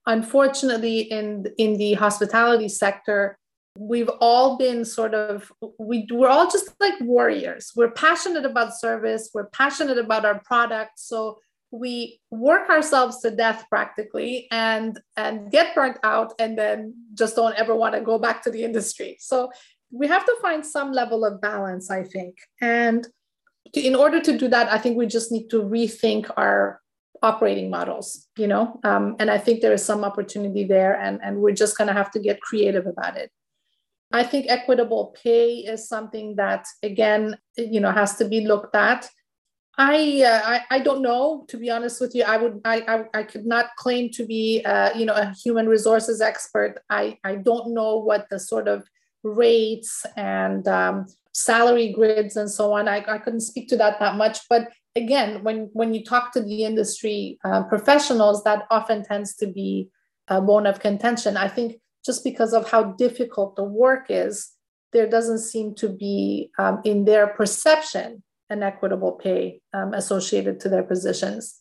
Unfortunately, 0.06 1.00
in, 1.00 1.46
in 1.58 1.76
the 1.78 1.94
hospitality 1.94 2.68
sector, 2.68 3.38
we've 3.78 4.10
all 4.20 4.58
been 4.58 4.84
sort 4.84 5.14
of 5.14 5.52
we, 5.78 6.06
we're 6.10 6.28
all 6.28 6.50
just 6.50 6.70
like 6.80 6.94
warriors. 7.00 7.72
We're 7.76 7.92
passionate 7.92 8.44
about 8.44 8.76
service. 8.76 9.30
We're 9.32 9.48
passionate 9.50 9.98
about 9.98 10.24
our 10.24 10.40
product. 10.40 10.98
So 10.98 11.38
we 11.70 12.20
work 12.30 12.70
ourselves 12.70 13.20
to 13.20 13.30
death 13.30 13.66
practically 13.68 14.48
and 14.50 14.98
and 15.16 15.50
get 15.50 15.74
burnt 15.74 15.98
out 16.02 16.32
and 16.38 16.58
then 16.58 16.94
just 17.14 17.36
don't 17.36 17.54
ever 17.56 17.74
want 17.74 17.94
to 17.94 18.00
go 18.00 18.18
back 18.18 18.42
to 18.44 18.50
the 18.50 18.64
industry. 18.64 19.16
So 19.20 19.50
we 19.90 20.06
have 20.06 20.24
to 20.24 20.36
find 20.40 20.64
some 20.64 20.92
level 20.92 21.24
of 21.24 21.40
balance 21.40 21.90
i 21.90 22.02
think 22.02 22.36
and 22.60 23.08
to, 23.72 23.80
in 23.80 23.94
order 23.94 24.20
to 24.20 24.36
do 24.36 24.48
that 24.48 24.70
i 24.72 24.78
think 24.78 24.96
we 24.96 25.06
just 25.06 25.32
need 25.32 25.48
to 25.48 25.62
rethink 25.62 26.30
our 26.36 26.80
operating 27.22 27.68
models 27.70 28.28
you 28.36 28.46
know 28.46 28.78
um, 28.84 29.16
and 29.18 29.30
i 29.30 29.38
think 29.38 29.60
there 29.60 29.72
is 29.72 29.84
some 29.84 30.04
opportunity 30.04 30.64
there 30.64 30.98
and, 31.00 31.20
and 31.22 31.38
we're 31.38 31.54
just 31.54 31.76
going 31.76 31.88
to 31.88 31.94
have 31.94 32.10
to 32.10 32.20
get 32.20 32.40
creative 32.40 32.86
about 32.86 33.16
it 33.16 33.30
i 34.12 34.22
think 34.22 34.46
equitable 34.48 35.14
pay 35.22 35.56
is 35.56 35.88
something 35.88 36.36
that 36.36 36.64
again 36.82 37.36
you 37.56 37.80
know 37.80 37.90
has 37.90 38.16
to 38.16 38.28
be 38.28 38.46
looked 38.46 38.74
at 38.76 39.08
I, 39.80 40.24
uh, 40.24 40.40
I, 40.44 40.76
I 40.76 40.78
don't 40.80 41.02
know 41.02 41.44
to 41.46 41.56
be 41.56 41.70
honest 41.70 42.00
with 42.00 42.12
you. 42.12 42.24
I 42.24 42.36
would 42.36 42.60
I, 42.64 42.80
I, 42.80 43.20
I 43.20 43.22
could 43.22 43.46
not 43.46 43.66
claim 43.76 44.10
to 44.10 44.26
be 44.26 44.60
uh, 44.64 44.90
you 44.98 45.06
know 45.06 45.14
a 45.14 45.32
human 45.40 45.68
resources 45.68 46.20
expert. 46.20 46.80
I 46.90 47.16
I 47.22 47.36
don't 47.36 47.72
know 47.72 47.98
what 47.98 48.26
the 48.28 48.40
sort 48.40 48.66
of 48.66 48.88
rates 49.22 50.06
and 50.16 50.66
um, 50.68 51.06
salary 51.32 51.92
grids 51.92 52.36
and 52.36 52.50
so 52.50 52.72
on. 52.72 52.88
I, 52.88 53.04
I 53.06 53.18
couldn't 53.18 53.40
speak 53.40 53.68
to 53.68 53.76
that 53.76 53.98
that 54.00 54.16
much, 54.16 54.40
but 54.48 54.68
again, 54.96 55.44
when, 55.44 55.70
when 55.72 55.94
you 55.94 56.04
talk 56.04 56.32
to 56.32 56.42
the 56.42 56.64
industry 56.64 57.38
uh, 57.44 57.62
professionals, 57.64 58.44
that 58.44 58.66
often 58.70 59.04
tends 59.04 59.36
to 59.36 59.46
be 59.46 59.88
a 60.28 60.40
bone 60.40 60.66
of 60.66 60.80
contention. 60.80 61.36
I 61.36 61.48
think 61.48 61.80
just 62.04 62.24
because 62.24 62.52
of 62.52 62.70
how 62.70 62.92
difficult 62.92 63.56
the 63.56 63.64
work 63.64 64.06
is, 64.08 64.50
there 64.92 65.08
doesn't 65.08 65.40
seem 65.40 65.74
to 65.76 65.88
be, 65.88 66.50
um, 66.58 66.80
in 66.84 67.04
their 67.04 67.26
perception, 67.26 68.22
an 68.50 68.62
equitable 68.62 69.12
pay 69.12 69.60
um, 69.74 69.92
associated 69.92 70.60
to 70.60 70.68
their 70.68 70.82
positions. 70.82 71.60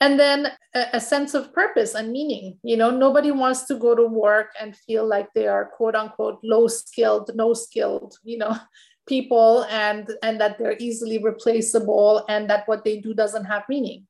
And 0.00 0.18
then 0.18 0.48
a, 0.74 0.86
a 0.94 1.00
sense 1.00 1.34
of 1.34 1.52
purpose 1.52 1.94
and 1.94 2.12
meaning. 2.12 2.58
You 2.62 2.76
know, 2.76 2.90
nobody 2.90 3.30
wants 3.30 3.62
to 3.66 3.76
go 3.76 3.94
to 3.94 4.06
work 4.06 4.50
and 4.60 4.76
feel 4.76 5.06
like 5.06 5.28
they 5.34 5.46
are 5.46 5.64
quote 5.64 5.94
unquote 5.94 6.40
low 6.42 6.66
skilled, 6.68 7.30
no 7.34 7.54
skilled, 7.54 8.16
you 8.22 8.38
know, 8.38 8.56
people 9.06 9.64
and 9.64 10.10
and 10.22 10.40
that 10.40 10.58
they're 10.58 10.76
easily 10.78 11.18
replaceable 11.18 12.24
and 12.28 12.48
that 12.48 12.66
what 12.66 12.84
they 12.84 13.00
do 13.00 13.12
doesn't 13.12 13.44
have 13.44 13.62
meaning 13.68 14.06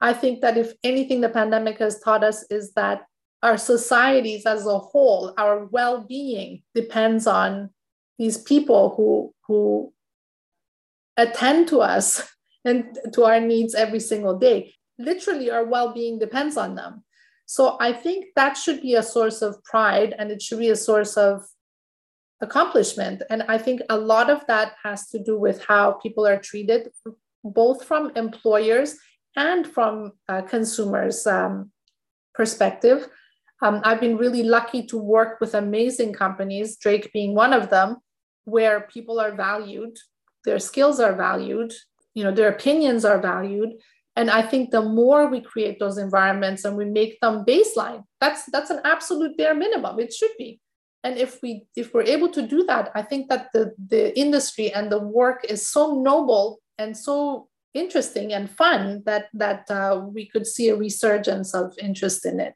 i 0.00 0.12
think 0.12 0.40
that 0.40 0.56
if 0.56 0.72
anything 0.82 1.20
the 1.20 1.28
pandemic 1.28 1.78
has 1.78 2.00
taught 2.00 2.22
us 2.22 2.44
is 2.50 2.72
that 2.74 3.02
our 3.42 3.56
societies 3.56 4.44
as 4.44 4.66
a 4.66 4.78
whole 4.78 5.32
our 5.38 5.66
well-being 5.66 6.62
depends 6.74 7.26
on 7.26 7.70
these 8.18 8.38
people 8.38 8.94
who 8.96 9.34
who 9.46 9.92
attend 11.16 11.68
to 11.68 11.80
us 11.80 12.28
and 12.64 12.98
to 13.12 13.24
our 13.24 13.40
needs 13.40 13.74
every 13.74 14.00
single 14.00 14.38
day 14.38 14.74
literally 14.98 15.50
our 15.50 15.64
well-being 15.64 16.18
depends 16.18 16.56
on 16.56 16.74
them 16.74 17.02
so 17.46 17.76
i 17.80 17.92
think 17.92 18.26
that 18.36 18.56
should 18.56 18.80
be 18.80 18.94
a 18.94 19.02
source 19.02 19.42
of 19.42 19.62
pride 19.64 20.14
and 20.18 20.30
it 20.30 20.40
should 20.40 20.58
be 20.58 20.70
a 20.70 20.76
source 20.76 21.16
of 21.16 21.42
accomplishment. 22.44 23.22
And 23.30 23.42
I 23.48 23.58
think 23.58 23.80
a 23.88 23.96
lot 23.96 24.30
of 24.30 24.46
that 24.46 24.74
has 24.84 25.08
to 25.08 25.18
do 25.18 25.38
with 25.38 25.64
how 25.64 25.92
people 26.04 26.26
are 26.26 26.38
treated, 26.38 26.90
both 27.42 27.84
from 27.84 28.12
employers 28.14 28.96
and 29.36 29.66
from 29.66 30.12
uh, 30.28 30.42
consumers' 30.42 31.26
um, 31.26 31.72
perspective. 32.34 33.08
Um, 33.62 33.80
I've 33.84 34.00
been 34.00 34.16
really 34.16 34.42
lucky 34.42 34.86
to 34.86 34.98
work 34.98 35.40
with 35.40 35.54
amazing 35.54 36.12
companies, 36.12 36.76
Drake 36.76 37.12
being 37.12 37.34
one 37.34 37.52
of 37.52 37.70
them, 37.70 37.96
where 38.44 38.82
people 38.82 39.18
are 39.18 39.34
valued, 39.34 39.96
their 40.44 40.58
skills 40.58 41.00
are 41.00 41.16
valued, 41.16 41.72
you 42.14 42.22
know, 42.22 42.30
their 42.30 42.50
opinions 42.50 43.04
are 43.04 43.20
valued. 43.20 43.70
And 44.16 44.30
I 44.30 44.42
think 44.42 44.70
the 44.70 44.82
more 44.82 45.26
we 45.26 45.40
create 45.40 45.80
those 45.80 45.98
environments 45.98 46.64
and 46.64 46.76
we 46.76 46.84
make 46.84 47.20
them 47.20 47.44
baseline, 47.44 48.04
that's 48.20 48.46
that's 48.46 48.70
an 48.70 48.80
absolute 48.84 49.36
bare 49.36 49.54
minimum. 49.54 49.98
It 49.98 50.12
should 50.12 50.30
be 50.38 50.60
and 51.04 51.18
if 51.18 51.40
we 51.42 51.66
if 51.76 51.94
we're 51.94 52.02
able 52.02 52.30
to 52.30 52.42
do 52.42 52.64
that 52.64 52.90
i 52.94 53.02
think 53.02 53.28
that 53.28 53.48
the 53.52 53.72
the 53.88 54.18
industry 54.18 54.72
and 54.72 54.90
the 54.90 54.98
work 54.98 55.44
is 55.48 55.64
so 55.64 56.00
noble 56.00 56.58
and 56.78 56.96
so 56.96 57.46
interesting 57.74 58.32
and 58.32 58.50
fun 58.50 59.02
that 59.04 59.26
that 59.34 59.70
uh, 59.70 60.00
we 60.12 60.26
could 60.26 60.46
see 60.46 60.68
a 60.68 60.76
resurgence 60.76 61.54
of 61.54 61.74
interest 61.78 62.24
in 62.26 62.40
it 62.40 62.54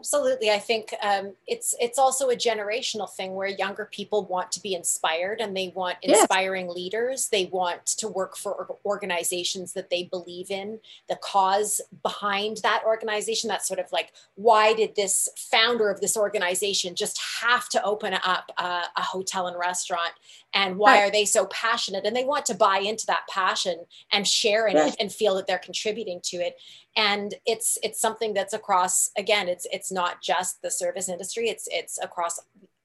Absolutely, 0.00 0.50
I 0.50 0.58
think 0.58 0.94
um, 1.02 1.34
it's 1.46 1.76
it's 1.78 1.98
also 1.98 2.30
a 2.30 2.34
generational 2.34 3.08
thing 3.08 3.34
where 3.34 3.48
younger 3.48 3.84
people 3.92 4.24
want 4.24 4.50
to 4.52 4.62
be 4.62 4.74
inspired 4.74 5.42
and 5.42 5.54
they 5.54 5.74
want 5.76 5.98
inspiring 6.00 6.68
yes. 6.68 6.74
leaders. 6.74 7.28
They 7.28 7.50
want 7.52 7.84
to 7.84 8.08
work 8.08 8.34
for 8.34 8.76
organizations 8.86 9.74
that 9.74 9.90
they 9.90 10.04
believe 10.04 10.50
in. 10.50 10.80
The 11.10 11.16
cause 11.16 11.82
behind 12.02 12.60
that 12.62 12.82
organization. 12.86 13.48
That's 13.48 13.68
sort 13.68 13.78
of 13.78 13.92
like 13.92 14.12
why 14.36 14.72
did 14.72 14.96
this 14.96 15.28
founder 15.36 15.90
of 15.90 16.00
this 16.00 16.16
organization 16.16 16.94
just 16.94 17.20
have 17.42 17.68
to 17.68 17.84
open 17.84 18.14
up 18.24 18.50
a, 18.56 18.84
a 18.96 19.02
hotel 19.02 19.48
and 19.48 19.58
restaurant, 19.58 20.12
and 20.54 20.76
why 20.76 20.94
right. 20.94 21.08
are 21.08 21.10
they 21.10 21.24
so 21.24 21.46
passionate? 21.46 22.04
And 22.04 22.14
they 22.14 22.24
want 22.24 22.46
to 22.46 22.54
buy 22.54 22.78
into 22.78 23.06
that 23.06 23.26
passion 23.28 23.84
and 24.12 24.26
share 24.26 24.66
in 24.66 24.76
yes. 24.76 24.94
it 24.94 25.00
and 25.00 25.12
feel 25.12 25.34
that 25.36 25.46
they're 25.46 25.58
contributing 25.58 26.20
to 26.24 26.38
it 26.38 26.56
and 26.96 27.34
it's 27.46 27.78
it's 27.82 28.00
something 28.00 28.34
that's 28.34 28.52
across 28.52 29.10
again 29.16 29.48
it's 29.48 29.66
it's 29.72 29.92
not 29.92 30.20
just 30.22 30.60
the 30.62 30.70
service 30.70 31.08
industry 31.08 31.48
it's 31.48 31.68
it's 31.70 31.98
across 32.02 32.40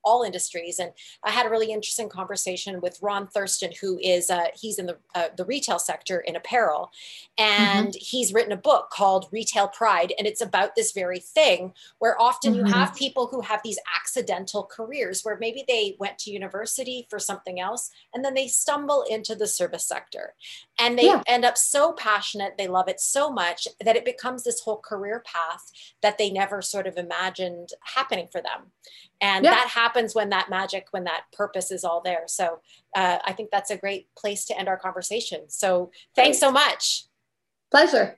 all 0.05 0.23
industries. 0.23 0.79
And 0.79 0.91
I 1.23 1.31
had 1.31 1.45
a 1.45 1.49
really 1.49 1.71
interesting 1.71 2.07
conversation 2.07 2.79
with 2.79 2.99
Ron 3.01 3.27
Thurston, 3.27 3.71
who 3.81 3.99
is 4.01 4.29
uh, 4.29 4.45
he's 4.53 4.79
in 4.79 4.85
the 4.85 4.97
uh, 5.15 5.29
the 5.35 5.45
retail 5.45 5.79
sector 5.79 6.19
in 6.19 6.35
apparel, 6.35 6.91
and 7.37 7.89
mm-hmm. 7.89 7.97
he's 7.99 8.33
written 8.33 8.51
a 8.51 8.57
book 8.57 8.89
called 8.91 9.27
Retail 9.31 9.67
Pride, 9.67 10.13
and 10.17 10.27
it's 10.27 10.41
about 10.41 10.75
this 10.75 10.91
very 10.91 11.19
thing 11.19 11.73
where 11.99 12.19
often 12.21 12.53
mm-hmm. 12.53 12.67
you 12.67 12.73
have 12.73 12.95
people 12.95 13.27
who 13.27 13.41
have 13.41 13.61
these 13.63 13.79
accidental 13.99 14.63
careers 14.63 15.23
where 15.23 15.37
maybe 15.39 15.65
they 15.67 15.95
went 15.99 16.19
to 16.19 16.31
university 16.31 17.07
for 17.09 17.19
something 17.19 17.59
else, 17.59 17.89
and 18.13 18.23
then 18.23 18.35
they 18.35 18.47
stumble 18.47 19.03
into 19.09 19.35
the 19.35 19.47
service 19.47 19.85
sector, 19.85 20.35
and 20.79 20.97
they 20.97 21.05
yeah. 21.05 21.23
end 21.27 21.43
up 21.43 21.57
so 21.57 21.93
passionate, 21.93 22.57
they 22.57 22.67
love 22.67 22.87
it 22.87 22.99
so 22.99 23.31
much 23.31 23.67
that 23.83 23.95
it 23.95 24.05
becomes 24.05 24.43
this 24.43 24.61
whole 24.61 24.77
career 24.77 25.23
path 25.25 25.71
that 26.01 26.17
they 26.17 26.29
never 26.29 26.61
sort 26.61 26.85
of 26.85 26.97
imagined 26.97 27.69
happening 27.95 28.27
for 28.31 28.41
them 28.41 28.71
and 29.21 29.45
yeah. 29.45 29.51
that 29.51 29.67
happens 29.95 30.13
when 30.13 30.29
that 30.29 30.49
magic 30.49 30.87
when 30.91 31.05
that 31.05 31.23
purpose 31.31 31.71
is 31.71 31.83
all 31.83 32.01
there. 32.01 32.23
So 32.27 32.59
uh, 32.95 33.19
i 33.25 33.33
think 33.33 33.49
that's 33.51 33.71
a 33.71 33.77
great 33.77 34.07
place 34.15 34.45
to 34.45 34.57
end 34.57 34.67
our 34.67 34.77
conversation. 34.77 35.49
So 35.49 35.91
thanks 36.15 36.39
so 36.39 36.51
much. 36.51 37.05
Pleasure. 37.71 38.17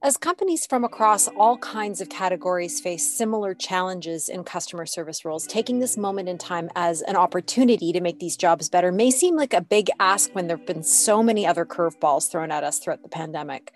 As 0.00 0.16
companies 0.16 0.64
from 0.64 0.84
across 0.84 1.26
all 1.26 1.58
kinds 1.58 2.00
of 2.00 2.08
categories 2.08 2.80
face 2.80 3.04
similar 3.04 3.52
challenges 3.52 4.28
in 4.28 4.44
customer 4.44 4.86
service 4.86 5.24
roles, 5.24 5.44
taking 5.44 5.80
this 5.80 5.96
moment 5.96 6.28
in 6.28 6.38
time 6.38 6.70
as 6.76 7.02
an 7.02 7.16
opportunity 7.16 7.92
to 7.92 8.00
make 8.00 8.20
these 8.20 8.36
jobs 8.36 8.68
better 8.68 8.92
may 8.92 9.10
seem 9.10 9.34
like 9.34 9.52
a 9.52 9.60
big 9.60 9.90
ask 9.98 10.32
when 10.36 10.46
there 10.46 10.56
have 10.56 10.66
been 10.66 10.84
so 10.84 11.20
many 11.20 11.44
other 11.44 11.66
curveballs 11.66 12.30
thrown 12.30 12.52
at 12.52 12.62
us 12.62 12.78
throughout 12.78 13.02
the 13.02 13.08
pandemic. 13.08 13.72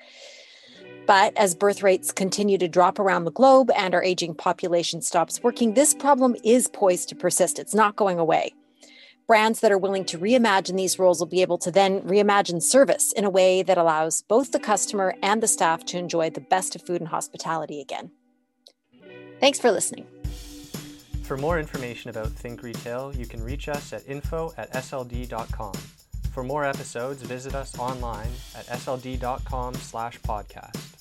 But 1.06 1.36
as 1.36 1.54
birth 1.54 1.82
rates 1.82 2.12
continue 2.12 2.58
to 2.58 2.68
drop 2.68 2.98
around 2.98 3.24
the 3.24 3.32
globe 3.32 3.70
and 3.76 3.94
our 3.94 4.02
aging 4.02 4.34
population 4.34 5.02
stops 5.02 5.42
working, 5.42 5.74
this 5.74 5.94
problem 5.94 6.36
is 6.44 6.68
poised 6.68 7.08
to 7.08 7.16
persist. 7.16 7.58
It's 7.58 7.74
not 7.74 7.96
going 7.96 8.18
away. 8.18 8.54
Brands 9.26 9.60
that 9.60 9.72
are 9.72 9.78
willing 9.78 10.04
to 10.06 10.18
reimagine 10.18 10.76
these 10.76 10.98
roles 10.98 11.18
will 11.18 11.26
be 11.26 11.42
able 11.42 11.58
to 11.58 11.70
then 11.70 12.00
reimagine 12.02 12.62
service 12.62 13.12
in 13.12 13.24
a 13.24 13.30
way 13.30 13.62
that 13.62 13.78
allows 13.78 14.22
both 14.22 14.52
the 14.52 14.58
customer 14.58 15.14
and 15.22 15.42
the 15.42 15.48
staff 15.48 15.84
to 15.86 15.98
enjoy 15.98 16.30
the 16.30 16.40
best 16.40 16.74
of 16.74 16.82
food 16.82 17.00
and 17.00 17.08
hospitality 17.08 17.80
again. 17.80 18.10
Thanks 19.40 19.58
for 19.58 19.70
listening. 19.70 20.06
For 21.22 21.36
more 21.36 21.58
information 21.58 22.10
about 22.10 22.28
Think 22.28 22.62
Retail, 22.62 23.14
you 23.14 23.26
can 23.26 23.42
reach 23.42 23.68
us 23.68 23.92
at 23.92 24.06
info 24.08 24.52
at 24.56 24.72
sld.com. 24.72 25.72
For 26.32 26.42
more 26.42 26.64
episodes, 26.64 27.22
visit 27.22 27.54
us 27.54 27.78
online 27.78 28.30
at 28.54 28.66
sld.com 28.66 29.74
slash 29.74 30.20
podcast. 30.20 30.91